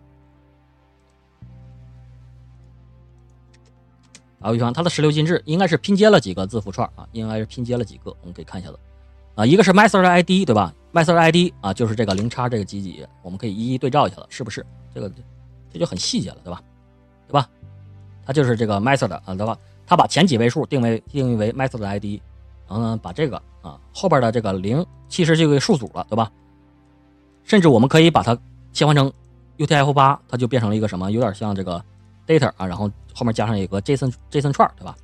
[4.39, 8.79] 打个比方，它的十六进制应该是拼接了几个字符串啊，应该是拼接了几个，我们可以看一下子
[9.35, 14.65] 啊，一个是 master 的 ID 对吧？master ID 啊，就是这个零叉这个几几，我们可以一一对照一下子，是不是？
[14.93, 15.11] 这个
[15.71, 16.61] 这就很细节了，对吧？
[17.27, 17.49] 对吧？
[18.25, 19.57] 它就是这个 master 的啊，对吧？
[19.85, 22.19] 它把前几位数定为定义为 master 的 ID，
[22.67, 26.31] 然后呢，把这个啊后边的这个零其实就个数组了，对吧？
[27.43, 28.37] 甚至我们可以把它
[28.73, 29.11] 切换成
[29.57, 31.11] UTF 八，它就变成了一个什么？
[31.11, 31.83] 有点像这个
[32.25, 34.95] data 啊，然后后面加上一个 JSON JSON 串，对吧？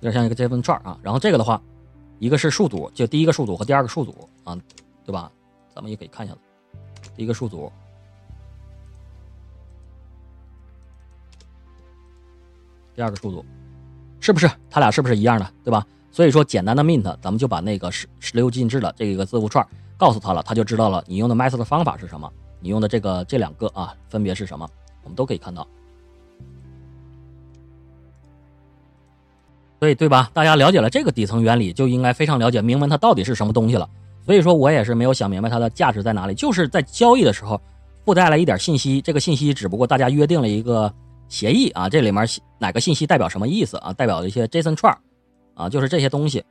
[0.00, 0.98] 有点像一个 JSON 串啊。
[1.02, 1.60] 然后这个的话，
[2.18, 4.58] 一个是数组，就第一个数组和第二个数组啊，
[5.04, 5.30] 对吧？
[5.74, 6.34] 咱们也可以看一下，
[7.14, 7.70] 第一个数组，
[12.96, 13.44] 第二个数组，
[14.20, 14.50] 是不是？
[14.70, 15.84] 它俩是不是一样的，对吧？
[16.12, 19.66] 所以说，简单的 mint，咱们就把那个十十六进制的这个字符串。
[19.96, 24.66] 告诉他了，他就知道了你用的 method 方法是什么，你用的这个这两个啊，分别是什么，
[25.02, 25.66] 我们都可以看到。
[29.78, 30.30] 所以对吧？
[30.32, 33.88] 大家了解了这个底层原理，就应该非常了解铭文它到底是什么东西了。
[34.24, 37.60] 所以说我也是没有想明白它的价值在哪里，就是在交易的时候
[38.04, 40.92] 附带了一点信息，这个信息只不过大家约定了一个
[41.30, 43.94] 协议啊，这里面哪个信息代表什么意思啊？
[43.94, 44.94] 代表一些 JSON 串
[45.54, 46.44] 啊，就是这些东西，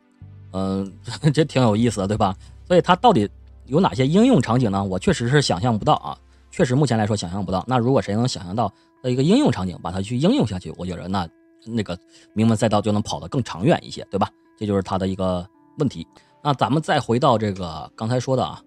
[0.54, 0.92] 嗯，
[1.32, 2.36] 这挺有意思的，对吧？
[2.66, 3.30] 所以它到底。
[3.66, 4.84] 有哪些应用场景呢？
[4.84, 6.18] 我确实是想象不到啊，
[6.50, 7.64] 确实目前来说想象不到。
[7.68, 11.30] 那如果谁能想象到的一个应用场景，把它去应用下去，我觉得那
[11.68, 11.96] 那个
[12.34, 14.28] 名门赛道就能跑得更长远一些，对吧？
[14.58, 16.08] 这就是它的一个问题。
[16.44, 18.60] 那咱们再回到这个刚才说的啊，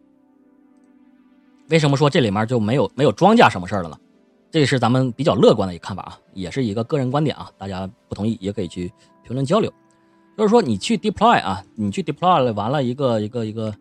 [1.69, 3.99] 为什么说这里面就没有没有庄家什么事儿了呢？
[4.53, 8.93] 这是咱们比较乐观的一个看法啊，也是一个个人观点啊，大家不同意也可以去
[9.25, 9.73] 评论交流。
[10.39, 13.75] 就是说你去 deploy 啊，你去 deploy 完了一个一个一个。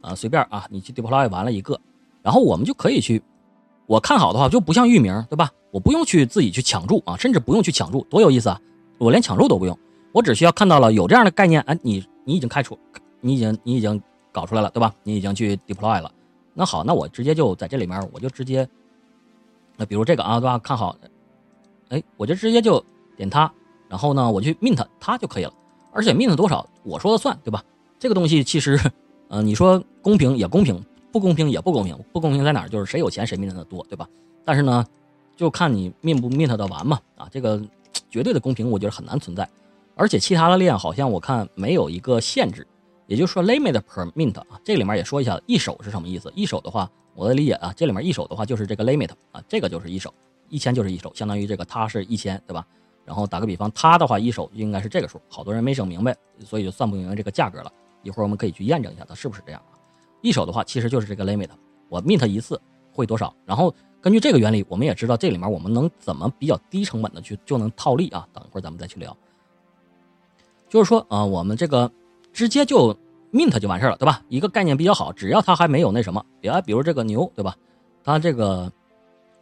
[0.00, 1.78] 啊，随便啊，你去 deploy 完了一个，
[2.22, 3.20] 然后我们就可以去。
[3.86, 5.50] 我看好的话，就不像域名，对吧？
[5.72, 8.60] 我不用去自己去抢注啊，甚至不用去抢注，多有意思啊！
[8.98, 9.76] 我连抢注都不用，
[10.12, 12.78] 我只需要看到了有这样的概念，哎，你你已经开出，
[13.20, 14.00] 你已经你已经
[14.30, 14.94] 搞出来了，对吧？
[15.02, 16.08] 你已经去 deploy 了。
[16.54, 18.66] 那好，那我直接就在这里面，我就直接，
[19.78, 20.58] 那比如这个啊，对吧？
[20.58, 20.94] 看好，
[21.88, 22.84] 哎，我就直接就
[23.16, 23.50] 点它，
[23.88, 25.54] 然后呢，我去 mint 它就可以了。
[25.92, 27.64] 而且 mint 多少，我说了算，对吧？
[27.98, 28.78] 这个东西其实。
[29.30, 31.94] 嗯，你说公平也公平，不公平也不公平。
[32.12, 32.68] 不公平在哪儿？
[32.68, 34.08] 就是谁有钱谁 mint 的多，对吧？
[34.44, 34.84] 但是呢，
[35.36, 36.98] 就看你 mint 不 mint 的完嘛。
[37.14, 37.60] 啊，这个
[38.08, 39.48] 绝对的公平，我觉得很难存在。
[39.94, 42.66] 而且其他的链好像我看没有一个限制，
[43.08, 44.60] 也就是说 limit per mint 啊。
[44.62, 46.32] 这里面也说一下一手是什么意思。
[46.36, 50.14] 一手的话，我的理解啊，这里面一手的话就是这个 limit 啊，这个就是一手，
[50.48, 52.64] 一千就是一手，相当于这个它是一千，对吧？
[53.04, 57.72] 然后打个比方，它的话一手应该是这个数，好多人没整明白，所以就算不明白这个价格了。
[58.02, 59.74] 一会儿我们可以去验证一下它是不是这样啊？
[60.20, 61.48] 一手的话其实就是这个 limit，
[61.88, 62.60] 我 mint 一次
[62.92, 63.34] 会多少？
[63.46, 68.28] 然后根据这个原理，我们也知道这里面我们能怎么比较低成本的去就能套利啊？
[68.32, 69.16] 等一会儿咱们再去聊。
[70.68, 71.90] 就是说啊，我们这个
[72.38, 72.96] 直接就
[73.32, 74.22] mint 就完事了，对吧？
[74.28, 77.56] 一个概念比较好，只要它还没有那什么，比如比如这个牛，对吧？
[78.04, 78.72] 它这个，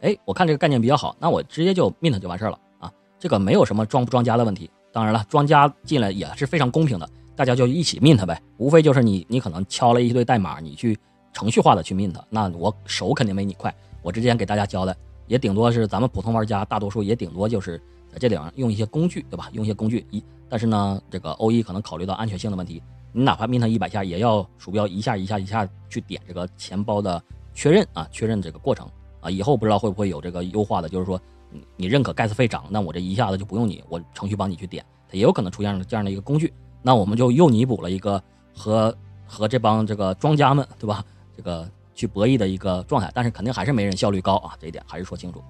[0.01, 2.91] 哎，我看这个概念比较好，那我直接就 mint 就完事了啊。
[3.19, 4.67] 这个没有什么庄不庄家的问题。
[4.91, 7.07] 当然了，庄家进来也是非常公平的。
[7.35, 10.97] 大家就一起 mint 呗，无非就是你你可能敲了一堆代码，你去
[11.31, 13.71] 程序化的去 mint，那我手肯定没你快。
[14.01, 17.79] 我之前给大家教的，也顶多是咱们普通玩家，大多数也顶多就是
[18.11, 19.49] 在这里面用一些工具，对吧？
[19.53, 27.21] 用一些工具一，但是呢，这个 O E 可能考虑到安全性的问题，你哪怕 mint 一百下，也要鼠标一下一下一下去点这个钱包的
[27.53, 28.89] 确认啊，确认这个过程
[29.21, 29.29] 啊。
[29.29, 31.19] 以后不知道会不会有这个优化的，就是说
[31.51, 36.53] 你你认可 gas 费涨，那我这一下子就不用你，我程序帮你去点，它也有可能出现这样的一个工具。
[36.81, 38.21] 那我们就又弥补了一个
[38.55, 41.03] 和和这帮这个庄家们，对吧？
[41.35, 45.43] 这个去博弈的一个状态，但是肯定还是没人效率高啊，这一点还是说清楚。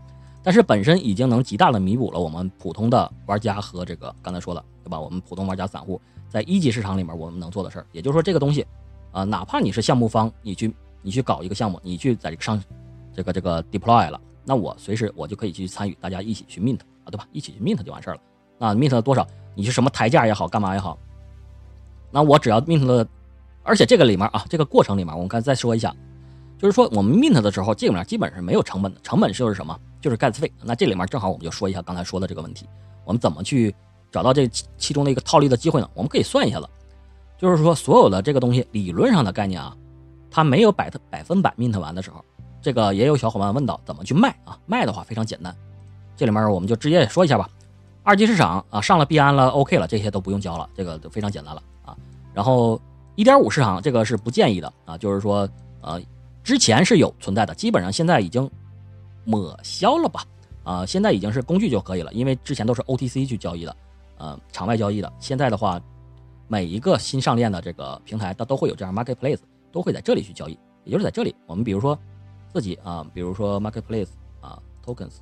[0.47, 4.97] 但是本身已经能极大的弥补了我们普通的玩家和这个刚才说的，对吧？
[4.97, 8.65] 我们普通玩家散户在一级市场里面我们能做的事儿，也就是说这个东西
[9.11, 12.63] 啊，哪怕你是项目方，你去你去搞一个项目，你去在这个上
[13.13, 17.27] 这个这个 deploy 了，那我随时我就可以去参与，大家一起去 mint 啊，对吧？
[17.33, 18.21] 一起去 mint 就完事儿了。
[18.57, 19.27] 那 mint 多少？
[19.53, 20.97] 你是什么抬价也好，干嘛也好。
[22.09, 23.05] 那我只要 mint 的，
[23.63, 25.93] 而且这个里面啊，这个过程里面，我们刚才再说一下，
[26.57, 29.77] 就是说我们 mint 的时候，这里面基本是没有成本的，成本就是什么？
[30.07, 30.49] 就是盖茨费。
[30.63, 32.65] 那这里面正好我们就说一下刚才说的这个问题，
[33.03, 33.75] 我们怎么去
[34.09, 34.47] 找到这
[34.77, 35.89] 其中的一个套利的机会呢？
[35.93, 36.69] 我们可以算一下子，
[37.37, 39.75] 就是说所有的这个东西理论上的概念啊，
[40.31, 42.23] 它没有百百分百 mint 完的时候，
[42.61, 44.57] 这个也有小伙伴问到怎么去卖啊？
[44.65, 45.53] 卖的话非常简单，
[46.15, 47.49] 这里面我们就直接说一下吧。
[48.03, 51.93] 二级市场啊，上了币安了，OK 了，这些都不用交了，这个就非常简单了啊。
[52.33, 52.79] 然后，
[53.15, 55.49] 一点五市场这个是不建议的啊，就是说，
[55.81, 56.01] 呃，
[56.41, 58.49] 之前是有存在的，基本上现在已经
[59.27, 60.23] 抹消了吧，
[60.63, 63.75] 啊，现在已经是工具就可以了，因为之前都是 OTC 去交易的，
[64.19, 65.13] 呃，场外交易的。
[65.19, 65.81] 现在的话，
[66.47, 71.99] 每一个新上链的这个平台，它都会有这样 marketplace，都会在这里去交易，也就是在这里，我们比如说
[72.53, 74.07] 自己啊，比如说 marketplace
[74.39, 75.15] 啊，tokens，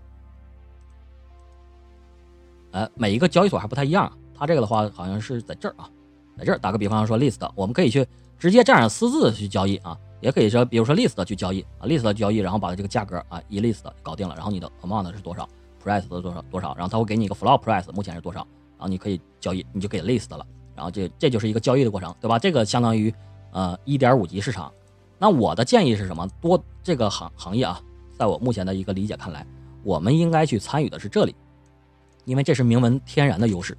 [2.70, 5.90] 呃，每一个交易所还不太一样，它这个的话好像是在这儿啊，
[6.38, 9.98] 在这儿打个比方说 list，我们可以去直接这样私自去交易啊。
[10.22, 15.48] 也可以说，比如说 list 去交易啊，list 交易，然后把这个价格啊一 list 搞定了，然后你的 amount 是多少
[15.84, 18.40] ，price 是多少多少，然后他会给你一个 floor price，目前是多少，
[18.78, 20.46] 然后你可以交易，你就可以 list 了，
[20.76, 22.40] 然后这这就是一个交易的过程，对吧？
[22.40, 23.14] 这个相当于
[23.52, 24.72] 呃一点五级市场。
[25.18, 26.28] 那我的建议是什么？
[26.42, 27.82] 多这个行行业啊，
[28.18, 29.46] 在我目前的一个理解看来，
[29.84, 31.36] 我们应该去参与的是这里，
[32.26, 33.78] 因为这是铭文天然的优势。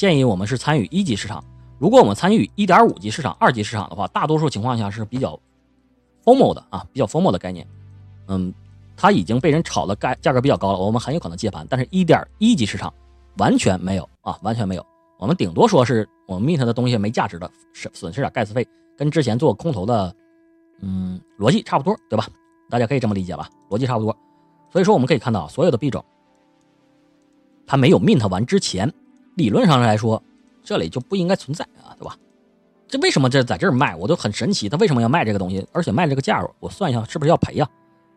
[0.00, 1.44] 建议我们是参与一级市场。
[1.78, 5.38] 如果我们参与一点五级市场、二级市场的话，大多数情况下是比较
[6.24, 7.68] FOMO 的啊，比较 FOMO 的概念。
[8.28, 8.50] 嗯，
[8.96, 11.66] 它已经被人炒的价价格比较高了，我们很有可能接盘。
[11.68, 12.90] 但是一点一级市场
[13.36, 14.86] 完全没有啊，完全没有。
[15.18, 20.16] 我们顶多说是我们 mint 的东西没价值的，损损失点 gas 费，跟之前做空头的
[20.80, 22.26] 嗯逻辑差不多，对吧？
[22.70, 24.16] 大家可以这么理解吧，逻辑差不多。
[24.72, 26.02] 所以说我们可以看到，所有的币种
[27.66, 28.90] 它没有 mint 完之前。
[29.40, 30.22] 理论上来说，
[30.62, 32.14] 这里就不应该存在啊，对吧？
[32.86, 35.66] 这为什么这在这儿卖，我都很神奇，他为什么要卖这个东西？
[35.72, 37.66] 而且卖这个价，我算一下是不是要赔呀？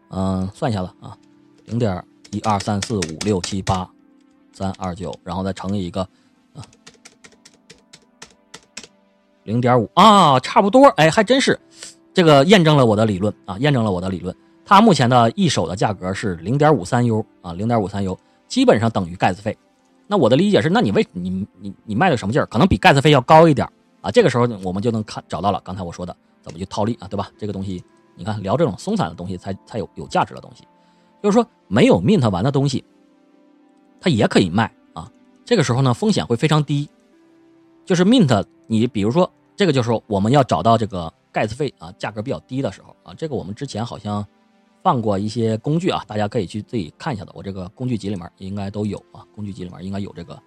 [0.10, 1.18] 嗯，算一下子啊，
[1.64, 3.90] 零点一二三四五六七八
[4.52, 6.02] 三二九，然后再乘以一个
[6.54, 6.60] 啊，
[9.44, 11.58] 零点五啊，差不多，哎，还真是，
[12.14, 14.36] 这个验证了我的理论啊，验证了我的理论。
[14.66, 19.58] 它目前的一手的价格是零点五三 U 啊，零点五三 U，基本上等于盖子费。
[20.08, 22.46] 那我的理解是，那你为你你你卖的什么劲儿？
[22.48, 23.68] 可能比盖茨费要高一点
[24.02, 24.12] 啊。
[24.12, 27.32] 这个时候我们就能看找到了刚才我说的怎么去套利啊，对吧？
[27.38, 27.84] 这个东西
[28.16, 30.68] 你看聊这种松散的东西才才有有价值的东西，
[31.22, 32.84] 就是说没有 mint 完的东西，
[34.02, 35.10] 它也可以卖啊。
[35.46, 36.90] 这个时候呢风险会非常低，
[37.86, 44.26] 就是 mint 你比如说这个就是我们要找到这个盖茨费啊价格比较低的时候啊，这个我们之前好像。
[44.84, 47.32] 放过一些工具啊，大家可以去自己看一下的。
[47.34, 50.38] 我这个工具集里面应该都有啊，工具集里面应该有这个，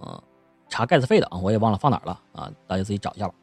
[0.00, 0.24] 呃，
[0.70, 3.34] 查盖子费的啊，我也忘了放哪了啊，大家自己找一下吧。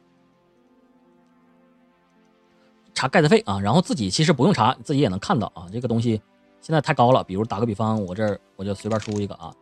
[2.95, 5.67] 查盖子费啊，然后自己其实不用查，自己也能看到啊。
[5.71, 6.19] 这个东西
[6.61, 9.53] 现在太高了，比如打个比方，我这儿我就随便输一个啊，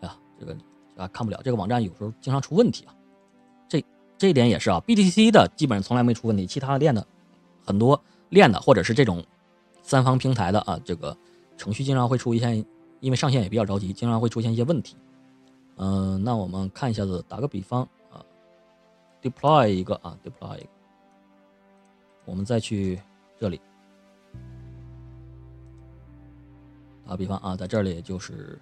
[0.00, 0.56] 哎呀，这个
[0.96, 2.94] 啊看不了，这个网站有时候经常出问题啊。
[3.68, 3.84] 这
[4.16, 7.06] 这一点也是啊，BTC 的基本上从来没出问题，其他的链的
[7.66, 9.22] 很多链的或者是这种。
[9.88, 11.16] 三方平台的啊，这个
[11.56, 12.62] 程序经常会出现，
[13.00, 14.98] 因为上线也比较着急，经常会出现一些问题。
[15.76, 18.22] 嗯，那我们看一下子，打个比方啊
[19.22, 20.68] ，deploy 一个啊，deploy，一个
[22.26, 23.00] 我们再去
[23.38, 23.58] 这里，
[27.06, 28.60] 打个比方啊，在这里就是，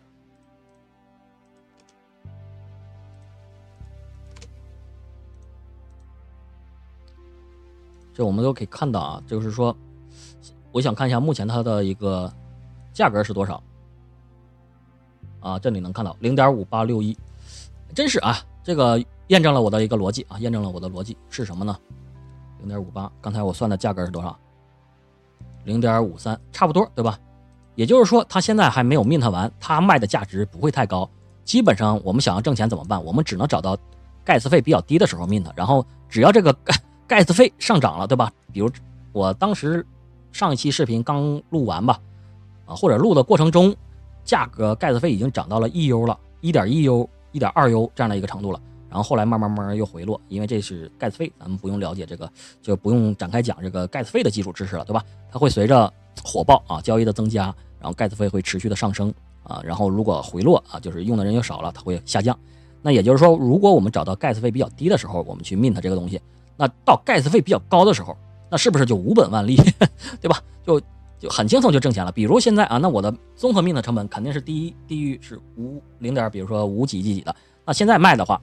[8.14, 9.76] 这我们都可以看到啊，就是说。
[10.76, 12.30] 我想看一下目前它的一个
[12.92, 13.62] 价格是多少
[15.40, 15.58] 啊？
[15.58, 17.16] 这里能看到零点五八六一，
[17.94, 18.36] 真是啊！
[18.62, 21.74] 这个验证了我的一个逻辑啊，验证了我的逻辑是什么呢？
[22.58, 24.38] 零点五八，刚才我算的价格是多少？
[25.64, 27.18] 零点五三，差不多对吧？
[27.74, 31.08] 也就是说，它现在还没有 mint 完，它卖的价值不会太高。
[31.46, 33.02] 基本上，我们想要挣钱怎么办？
[33.02, 33.78] 我们只能找到
[34.22, 36.74] 盖茨费比较低的时候 mint，然后只要这个盖
[37.08, 38.30] 盖茨费上涨了，对吧？
[38.52, 38.70] 比如
[39.14, 39.82] 我当时。
[40.36, 41.98] 上一期视频刚录完吧，
[42.66, 43.74] 啊，或者录的过程中，
[44.22, 48.60] 价格盖子费已经涨到了一 U 了，一点一 U、一点二 U 这样的一个程度了。
[48.90, 52.30] 然后后来慢慢慢慢又回落，因为这是盖子费，咱们不用了解这个，
[52.60, 55.02] 就不用展开讲这个盖子费的基础知识了，对吧？
[55.32, 55.90] 它会随着
[56.22, 57.44] 火爆啊交易的增加，
[57.80, 59.10] 然后盖子费会持续的上升
[59.42, 59.62] 啊。
[59.64, 62.38] 然后如果回落啊，就是用的人又少了，它会下降。
[62.82, 66.20] 那也就是说，如果我们找到盖子费比较低的时候，我们去 mint 这个东西，
[66.58, 68.14] 那到盖子费比较高的时候。
[68.50, 69.56] 那是不是就无本万利，
[70.20, 70.40] 对吧？
[70.64, 70.80] 就
[71.18, 72.12] 就很轻松就挣钱了。
[72.12, 77.34] 比如现在啊，那我的综合命的成本肯定是低低于是五零点，比如说五几几几的。
[77.64, 78.40] 那现在卖的话，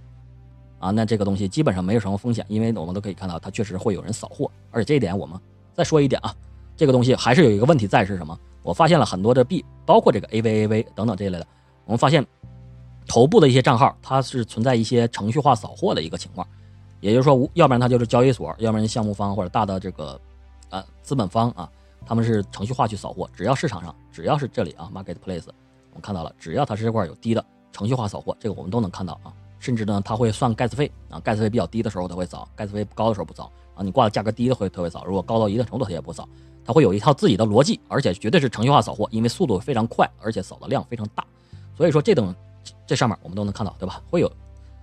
[0.80, 4.50] 啊，那这个东西基本上没有什么风险，因为我们都可以看到它确实会有人扫货。
[4.72, 5.40] 而且这一点我们
[5.74, 6.34] 再说一点啊，
[6.76, 8.38] 这个东西还是有一个问题在是什么？
[8.64, 11.46] 我发现了很多的币，包括这个 AVAV 等等这一类的，
[11.86, 12.26] 我们发现
[13.06, 16.48] 头部的一些账号它是存在一些程序化扫货的一个情况。
[17.04, 20.18] 也就是说，要不然它就是交易所，要不然项目方或者大的这个，
[20.70, 21.70] 呃，资本方啊，
[22.06, 23.30] 他们是程序化去扫货。
[23.36, 25.44] 只要市场上，只要是这里啊，marketplace，
[25.90, 27.44] 我们看到了，只要它是这块有低的
[27.74, 33.84] 程序化扫货，这个我们都能看到啊，甚至呢，它会算盖茨费啊，盖茨费比较低的时候它会扫，盖茨费高的时候不扫啊。
[33.84, 36.26] 你挂的价格低的会特别扫，如果高到一定程度它也不扫，
[36.64, 41.26] 它会有一套自己的逻辑，而且绝对是程序化扫货，因为速度非常快，而且扫的量非常大。
[41.76, 42.34] 所以说这等
[42.88, 44.02] 这上面我们都能看到，对吧？
[44.10, 44.32] 会有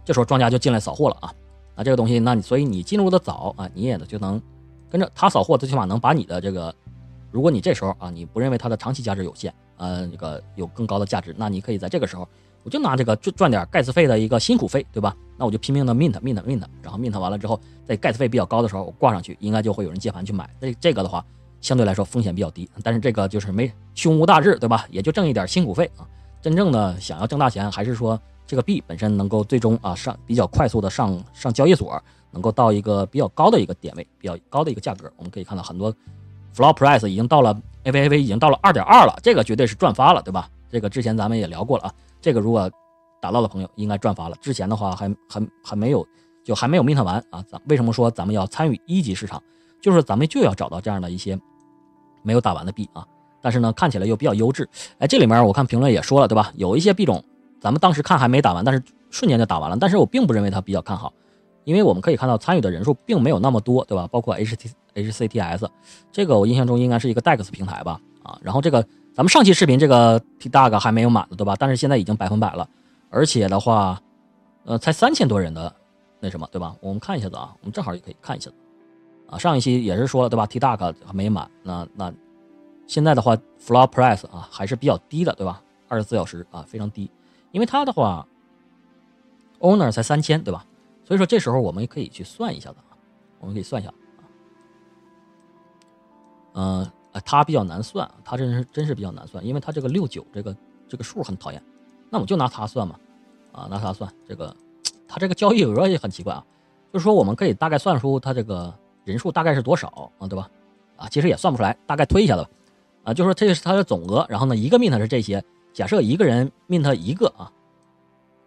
[0.05, 1.33] 这时候庄家就进来扫货了啊。
[1.77, 4.41] 那这个东西，那你所以你进入的早啊，你也就能
[4.91, 6.75] 跟着他扫货，最起码能把你的这个，
[7.31, 12.27] 如果你这时候啊，你不认为它的长期价值有限，呃，这个有更高的价值，那你可以在这个时候。
[12.63, 15.17] 我就拿这个赚赚点盖茨费的一个辛苦费，对吧？
[15.39, 20.47] 那我就拼命的 mint mint mint，然后 mint 完了之后，在盖茨费比较高的时候我挂上去，应该就会有人接盘去买。
[20.61, 21.25] 那这个的话，
[21.63, 24.85] 相对来说风险比较低，但是这个就是没胸无大志，对吧？
[24.91, 26.07] 也就挣一点辛苦费啊。
[26.43, 35.09] 真正的想要挣大钱，还是说这个币本身能够最终啊上比较快速的上上交易所，能够到一个比较高的一个点位，比较高的一个价格。
[35.17, 35.95] 我们可以看到很多
[36.53, 40.51] floor price 已经到了 AVAV 已经到了二点二了，这个绝对是赚发了，对吧？
[40.69, 41.95] 这个之前咱们也聊过了啊。
[42.21, 42.69] 这个如果
[43.21, 44.35] 打到的朋友应该赚发了。
[44.41, 46.05] 之前的话还还还没有，
[46.43, 47.45] 就还没有 mint 完啊。
[47.49, 49.41] 咱为什么说咱们要参与一级市场？
[49.81, 51.39] 就是咱们就要找到这样的一些
[52.25, 53.07] 没有打完的币啊，
[53.41, 54.69] 但是呢看起来又比较优质。
[54.99, 56.53] 哎，这里面我看评论也说了，对吧？
[56.57, 57.25] 有一些币种
[57.61, 59.77] 咱们当时看还没打完，但是瞬间就打完了。
[59.81, 61.13] 但是我并不认为它比较看好，
[61.65, 64.07] 因为我们可以看到参与的人数并没有那么多，对吧？
[64.07, 65.71] 包括 H T H C T S
[66.11, 68.01] 这个我印象中应该是一个 DEX 平台吧？
[68.23, 68.87] 啊，然后这个。
[69.13, 71.57] 咱们上期视频这个 T Dog 还没有满的，对吧？
[71.59, 72.67] 但是现在已经百分百了，
[73.11, 74.01] 而且的话，
[74.65, 75.71] 呃，才三千多人的
[76.21, 76.77] 那什么，对吧？
[76.81, 78.57] 我们看一下子啊，我们正好也可以看一下子
[79.29, 79.37] 啊。
[79.37, 82.11] 上一期也是说了，对吧？T Dog 还没满，那那
[82.87, 85.61] 现在的话，Floor Price 啊还是比较低的，对吧？
[85.89, 87.11] 二十四小时啊非常低，
[87.53, 88.27] 因为它的话
[89.61, 90.65] ，Owner 才三千，对吧？
[91.05, 92.97] 所以说这时候我们可以去算一下子啊，
[93.41, 94.23] 我们可以算一下啊，
[96.55, 96.91] 嗯。
[97.25, 100.57] 它比较难算，它真是真是比较难算，因为它这个六九这个
[100.89, 101.61] 这个数很讨厌。
[102.09, 102.97] 那我们就拿它算嘛，
[103.51, 104.55] 啊，拿它算这个，
[105.09, 106.47] 它这个交易额也很奇怪啊，
[106.93, 108.73] 就是说我们可以大概算出它这个
[109.05, 110.49] 人数大概是多少啊，对吧？
[110.97, 112.51] 啊，其实也算不出来，大概推一下子吧，
[113.07, 117.51] 啊，就说这是它的总额，然后呢，一个 mint 是这些，假设一个人 mint 一个啊，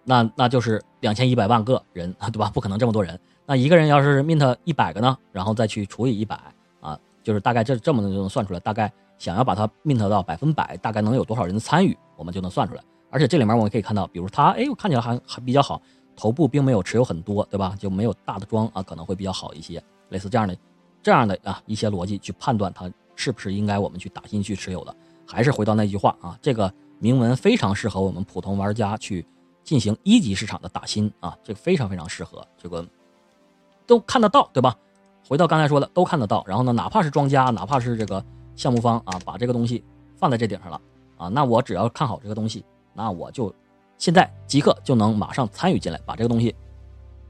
[0.04, 2.50] 那那就是两千一百万个人啊， 对吧？
[2.54, 6.40] 不可能这么多人，那一个人要是 mint 一百个呢，然后再去除以一百
[6.82, 7.00] 啊。
[7.24, 12.84] 就是大概这这么的就能算出来，大概想要把它 mint 到百分百，大概能有多少人的参与，我们就能算出来。
[13.10, 15.82] 而且这里面我们可以看到，比如他，哎，我看起来还还比较好，
[16.18, 17.76] 头部并没有持有很多，对吧？
[17.80, 19.82] 就没有大的庄啊，可能会比较好一些。
[20.10, 20.58] 类似这样的
[21.02, 24.94] 这样的啊一些逻辑去判断它是不是应该我们去打进去持有的。
[25.26, 26.72] 还是回到那句话啊，这个
[27.04, 29.28] 铭文非常适合我们普通玩家去
[29.62, 32.88] 进行一级市场的打新啊，这个非常非常适合，这个
[33.86, 34.74] 都看得到，对吧？
[35.28, 36.42] 回到刚才说的，都看得到。
[36.48, 38.24] 然后呢，哪怕是庄家，哪怕是这个
[38.56, 39.84] 项目方啊，把这个东西
[40.16, 40.80] 放在这顶上了
[41.18, 43.54] 啊，那我只要看好这个东西，那我就
[43.98, 46.56] 现在即刻就能马上参与进来，把这个东西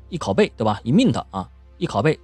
[0.07, 0.79] 一拷贝，对吧？
[0.83, 1.49] 一 mint 啊，
[1.79, 2.19] 一拷贝，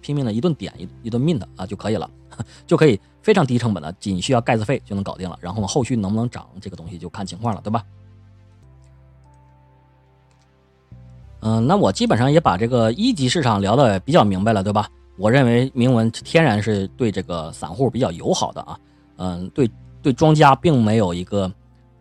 [0.00, 2.10] 拼命的一顿点一一顿 mint 啊就可以了，
[2.66, 5.38] 就可以非常低成本的，仅需要盖子费就能搞定了。
[5.40, 7.84] 然后呢后续能不能涨，这个东西就看情况了，对吧？
[11.40, 14.88] 嗯，那我基本上也把这个一级市场聊的比较明白了，对吧？
[15.16, 18.78] 我认为铭文天然是对这个散户比较友好的啊，
[19.16, 19.70] 嗯，对
[20.02, 21.52] 对庄家并没有一个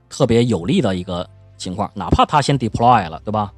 [0.09, 3.53] 特别有利的一个情况，哪怕他先 deploy 了，对吧？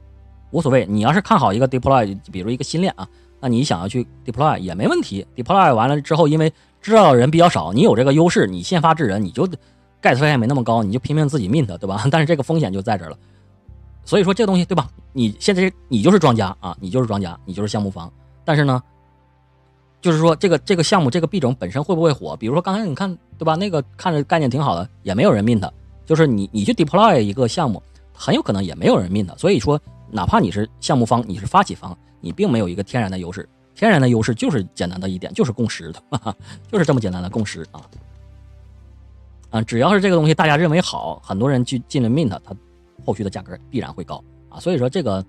[0.52, 3.08] 无所谓，你要是看好一个 deploy，比如一个新链啊，
[3.40, 5.26] 那你想要去 deploy 也没问题。
[5.36, 9.48] deploy 完了之后，因为知道的人比较少，你有这个优势，你先发制人，你就
[10.02, 12.04] 盖茨费也没那么高，你就拼命自己 mint，对吧？
[12.12, 13.18] 但是这个风险就在这儿了。
[14.06, 14.90] 所以说这个东西，对吧？
[15.14, 18.12] 你现在你就是庄家啊，你就是庄家，你就是项目方，
[18.44, 18.82] 但是呢？
[20.02, 22.34] 就是说，这个这个项目这个币种本身会不会火？
[22.38, 23.56] 比如说刚才你看，对吧？
[23.56, 25.70] 那个看着概念挺好的，也没有人 mint。
[26.06, 27.84] 就是你你去 deploy 一个项目，
[28.14, 29.28] 很有可能也没有人 mint。
[29.38, 29.78] 所以说，
[30.10, 33.48] 哪怕你是项目方，你是发起方，你并没有一个天然的优势。
[33.76, 35.94] 天然的优势就是简单的一点，就是共识，
[36.72, 37.82] 就是这么简单的共识啊。
[39.52, 42.56] 啊，只要是这个东西大家认为好，很多人去进了 mint，它
[43.06, 44.60] 后续的价格必然会高啊。
[44.60, 45.26] 所以说这个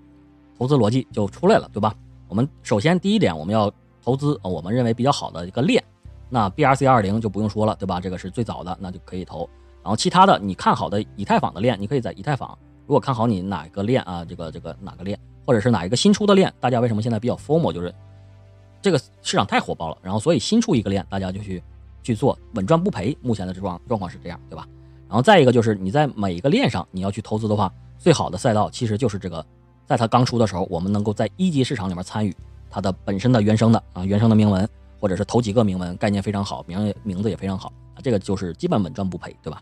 [0.57, 1.95] 投资逻辑就出来了，对吧？
[2.27, 3.71] 我们首先第一点，我们要。
[4.03, 5.83] 投资，我们认为比较好的一个链，
[6.27, 7.99] 那 BRC 二零就不用说了，对吧？
[7.99, 9.47] 这个是最早的，那就可以投。
[9.83, 12.57] 然后其他的，你看好的以太坊的链，你可以在以太坊。
[12.85, 17.71] 如果看好你哪个链啊，这个这个哪个链，或者是哪一个新出的链，大家为什么现在比较 formal？
[17.71, 17.93] 就是
[18.81, 21.63] 这个市场太火爆了，然后所以新出一个链，大家就去
[22.03, 23.17] 去做，稳赚不赔。
[23.21, 24.67] 目前的这状状况是这样，对吧？
[25.07, 29.45] 然后再一个就是你在每一个链上你要去投资的话，最好的赛道其实就是这个，
[29.85, 32.35] 在它刚出的时候，我们能够在一级市场里面参与。
[32.73, 34.65] 它的本身的原生的啊，原生的铭文，
[34.97, 39.61] 或者是头几个铭文，概念非常好，名名字也非常好，这个就是基本稳赚不赔，对吧？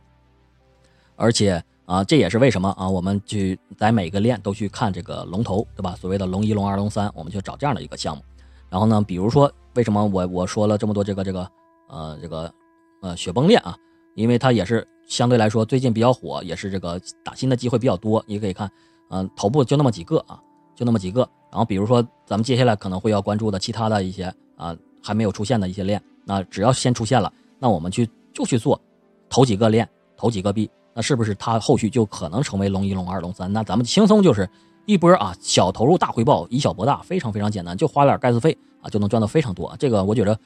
[1.16, 5.96] 而且啊，这也是为什么啊，我们去在每个链都去看这个龙头，对吧？
[6.00, 8.22] 所谓的龙一、龙二、龙三，我们去找这样的一个项目。
[8.70, 11.52] 然后呢，比如说为什么我我说了这么多这个这个
[11.88, 12.54] 呃这个
[13.02, 13.76] 呃雪崩链啊？
[14.14, 18.24] 因为它也是相对来说最近比较火，也是这个打新的机会比较多。
[18.28, 18.72] 你可以看，
[19.10, 20.40] 嗯，头部就那么几个啊，
[20.76, 21.28] 就那么几个。
[21.50, 28.80] 然后比如说咱们接下来可能会要关注的其他的一些啊还没有出现的一些链，那只要先出现了，那我们去就去做
[29.28, 30.70] 头几个链，头几个币。
[30.94, 33.52] 那是不是它后续就可能成为龙一、龙二、龙三？
[33.52, 34.50] 那咱们轻松就是
[34.86, 39.74] 一波啊，小投入大回报，以小博大，非常非常简单，就花点盖茨费啊，就能赚到非常多。
[39.78, 40.40] 这个我觉得，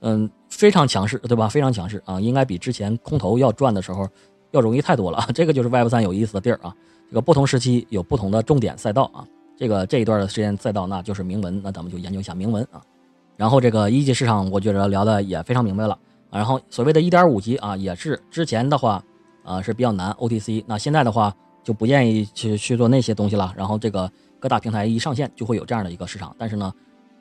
[0.00, 1.48] 嗯，非常强势，对吧？
[1.48, 4.08] 非常强势啊，应该比之前空头要赚的时候
[4.52, 5.26] 要容易太多了。
[5.34, 6.74] 这个就是 Web 三有意思的地儿啊。
[7.08, 9.26] 这个不同时期有不同的重点赛道啊。
[9.58, 12.80] 这个这一段的时间赛道，那就是铭文，那咱们就研究一下铭文啊。
[13.36, 15.98] 然后这个一级市场，我觉得聊的也非常明白了。
[16.30, 19.02] 然后所谓的一点五级啊，也是之前的话。
[19.44, 23.52] 啊是比较难 OTC，那现在的话就不建议去去做那些东西了。
[23.56, 26.72] 然后这个各大平台一上线就会有这样的一个市场，但是呢，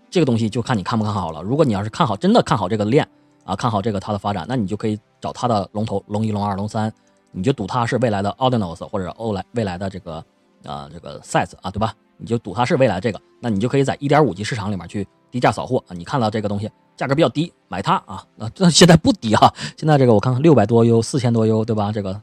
[0.09, 1.41] 这个东西就看你看不看好了。
[1.41, 3.07] 如果你要是看好，真的看好这个链
[3.43, 6.91] 啊，看好这个它的发展，那你就可以找它的龙头龙一、龙二、龙三，
[7.31, 10.23] 你就赌它是未来的 Ordinals 或者欧来未来的这个
[10.65, 11.93] 啊这个 Size 啊，对吧？
[12.19, 15.95] 你就赌它是未来这个，那你就可以在一点五级市场里面去低价扫货啊。
[15.95, 16.69] 你看到这个东西。
[16.99, 18.25] 价格比较低，买它啊！
[18.35, 21.93] 那这现在不低哈，现在这个我看看六百多 U，四千多 U，对吧？
[21.93, 22.13] 这个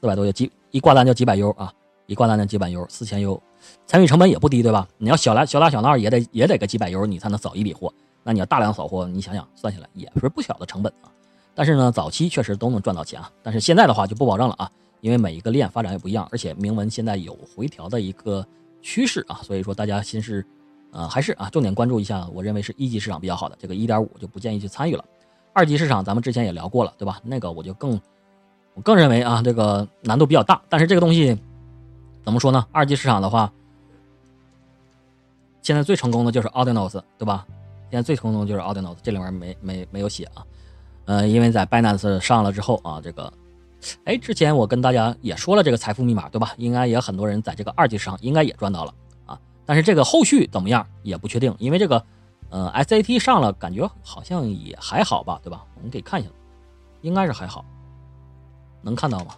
[0.00, 1.70] 四百多 U 几一挂单就几百 U 啊，
[2.06, 3.42] 一挂单就几百 U，四千 U，
[3.86, 4.88] 参与成本也不低，对吧？
[4.96, 7.92] 你要小来小打小闹也得也得个几百 U，你才能扫一笔货。
[8.22, 11.12] 那你要大量扫货，你想想算下来也是不小的成本啊。
[11.54, 14.70] 但是呢，早期确实都能赚到钱啊，但是现在的话就不保证了啊，
[15.02, 18.46] 因为每一个链发展也不一样，而且铭文现在有回调的一个
[18.82, 20.44] 趋势啊，所以说大家心是。
[20.94, 25.02] 呃，还是啊，重点关注一下，我认为是一级市场比较好的，这个一点五就不建议去参与了。
[25.54, 27.18] 二级市场咱们之前也聊过了，对吧？
[27.24, 27.98] 那个我就更，
[28.74, 30.60] 我更认为啊，这个难度比较大。
[30.68, 31.34] 但是这个东西
[32.22, 32.66] 怎么说呢？
[32.72, 33.50] 二级市场的话，
[35.62, 37.46] 现在最成功的就是 Audinals 对吧？
[37.90, 40.44] 现在最成功的就是 Audinals 这里面没没没有写啊。
[41.06, 43.32] 呃，因为在 Binance 上了之后啊，这个，
[44.04, 46.52] 哎，之前我跟大家也说了这个财富密码，对吧？
[46.56, 48.94] 应该也很多人在这个二级市场应该也赚到了
[49.26, 49.38] 啊。
[49.64, 52.04] 但是这个后续怎么样也不确定，因为这个，
[52.50, 55.64] 呃，SAT 上了，感觉好像也还好吧，对吧？
[55.76, 56.30] 我们可以看一下，
[57.00, 57.64] 应该是还好，
[58.82, 59.34] 能看到吗？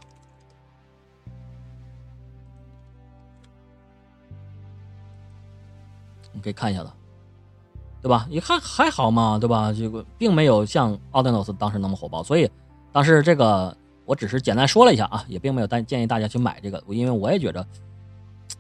[6.33, 6.93] 我们可以看一下的，
[8.03, 8.27] 对吧？
[8.29, 9.73] 也还还好嘛，对吧？
[9.73, 12.51] 这个并没有像奥德诺斯当时那么火爆，所以
[12.93, 17.67] 当时这个我只是简单说了一下啊，也并没有但建议大家去买这个，因为我也觉着。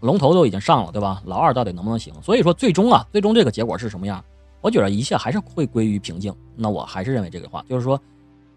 [0.01, 1.23] 龙头都已经上了，对吧？
[1.25, 2.13] 老二到底能不能行？
[2.23, 4.23] 所以说，最终啊，最终这个结果是什么样？
[4.61, 6.35] 我觉得一切还是会归于平静。
[6.57, 7.99] 那我还是认为这个话，就是说，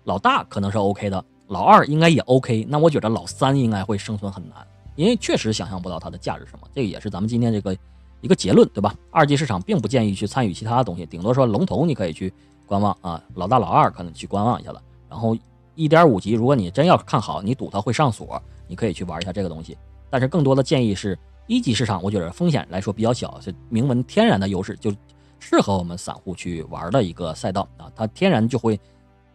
[0.04, 2.66] 老大可能是 OK 的，老二应该也 OK。
[2.68, 4.66] 那我觉得老三应该会生存很难，
[4.96, 6.68] 因为确实想象不到它的价值什么。
[6.74, 7.76] 这个也是咱们今天这个
[8.20, 8.94] 一个结论，对吧？
[9.12, 12.34] 二级市场并不建议去参与其他的东西，顶多说龙头你可以去
[12.66, 14.82] 观望啊，老大老二可能去观望一下了。
[15.10, 15.38] 然后
[15.78, 19.78] 一点五级，如果你真要看好，你赌它会上锁，你可以去玩一下这个东西。
[20.09, 21.17] 但是更多的建议是。
[21.49, 24.93] 一级市场，我觉得风险来说比较小，是铭文天然的优势，就
[25.39, 27.89] 适合我们散户去玩的一个赛道啊。
[27.95, 28.78] 它天然就会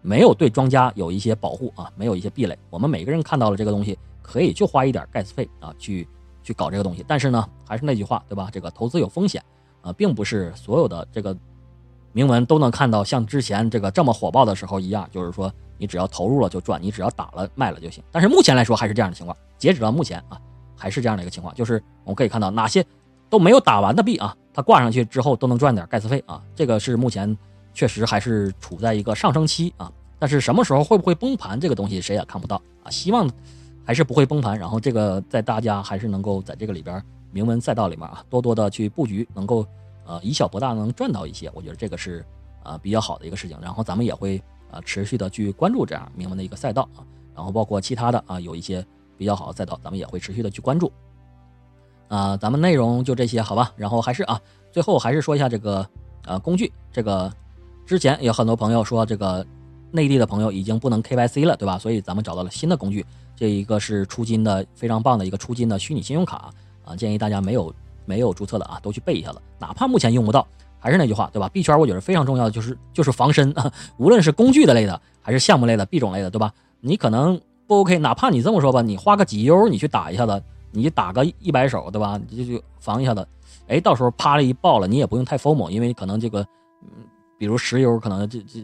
[0.02, 2.54] 没有对庄家有一些保护啊，没有一些壁垒。
[2.68, 6.06] 我们每个人看到了这个东西，可以就花一点盖茨费啊，去
[6.42, 7.02] 去搞这个东西。
[7.08, 8.50] 但是呢，还是那句话，对吧？
[8.52, 9.42] 这个投资有风险
[9.80, 11.34] 啊，并不是所有的这个
[12.12, 18.02] 铭文都能看到像之前这个这么火爆的时候一样，就是说你只要投入了就赚，你只要打了卖了就行。
[18.10, 20.40] 但是目前来说还是这样的情况，截止到目前啊。
[20.74, 22.84] 还是这样的一个情况，就是我们可以看到哪些
[23.30, 27.38] 都没有打完的币啊，它挂上去之后都能赚点盖茨费啊，这个是目前
[27.72, 29.92] 确实还是处在一个上升期啊。
[30.18, 32.90] 但是什么时候会不会崩盘，这个东西谁也看不到啊。
[32.90, 33.30] 希望
[33.84, 37.00] 还是不会崩盘，然后这个在大家还是能够在这个里边
[37.30, 39.64] 铭文赛道里面啊，多多的去布局，能够
[40.06, 41.50] 呃以小博大，能赚到一些。
[41.54, 42.24] 我觉得这个是
[42.62, 43.58] 呃比较好的一个事情。
[43.60, 48.84] 然后咱们也会呃持续的去关注这样铭文的一个赛道啊，然后包括其他的啊有一些。
[49.18, 50.90] 比较好的赛道，咱们也会持续的去关注。
[52.08, 53.72] 啊，咱们内容就这些，好吧？
[53.76, 54.40] 然后还是啊，
[54.72, 55.88] 最后还是说一下这个
[56.24, 56.72] 呃工具。
[56.90, 57.32] 这个
[57.86, 59.46] 之前有很多朋友说，这个
[59.92, 61.78] 内地的朋友已经不能 KYC 了，对吧？
[61.78, 66.52] 所以咱们找到了新的工具，这一个是出金的非常棒的一个出金的虚拟信用卡
[66.84, 67.72] 啊，建议大家没有
[68.04, 69.40] 没有注册的啊，都去备一下子。
[69.58, 70.46] 哪怕目前用不到，
[70.78, 71.48] 还是那句话，对吧？
[71.48, 76.52] 币圈我觉得非常重要的就是就是防身啊，无论是工具的类的，还是项目类的币种类的，对吧？
[76.80, 77.40] 你可能。
[77.64, 80.42] 不 OK，哪怕你这么说吧，你花个几 U，你去打一下子，
[80.72, 82.20] 你打个一百手，对吧？
[82.28, 83.26] 你就就防一下子，
[83.68, 86.40] 哎，到时候啪了一爆了，你也不用太疯猛，因为可能这个，
[86.82, 86.88] 嗯，
[87.38, 88.60] 比如十 U 可能这这，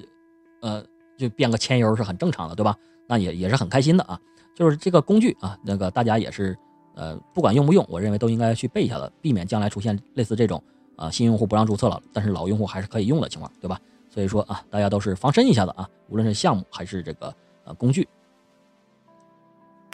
[0.61, 0.84] 呃，
[1.16, 2.76] 就变个千 U 是很正常的，对吧？
[3.07, 4.18] 那也也是很开心的啊。
[4.55, 6.59] 就是这个工具啊，那个大家也是
[6.99, 10.61] 呃，不管用不用，我认为都应该去背一下的，避免将来出现类似这种
[10.96, 13.80] 啊新用户不让注册了，但是老用户还是可以用的情况，对吧？
[14.11, 17.32] 所以说啊，大家都是防身一下子啊，无论是项目还是这个
[17.64, 18.09] 呃工具。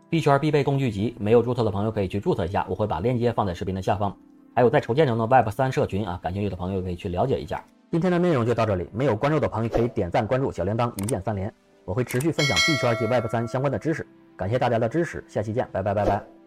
[0.08, 4.16] 币圈必备工具集，没有注册的朋友可以去注册一下，我会把链接放在视频的下方。
[4.54, 7.62] 还有在筹建中的 Web 三社群啊，感兴趣的朋友可以去了解一下。
[7.90, 11.52] 今天的内容就到这里，没有关注的朋友可以点赞关注，小铃铛一键三连，
[11.84, 14.06] 我会持续分享币圈及 Web 三相关的知识。
[14.36, 16.43] 感谢大家的支持，下期见，拜拜拜拜。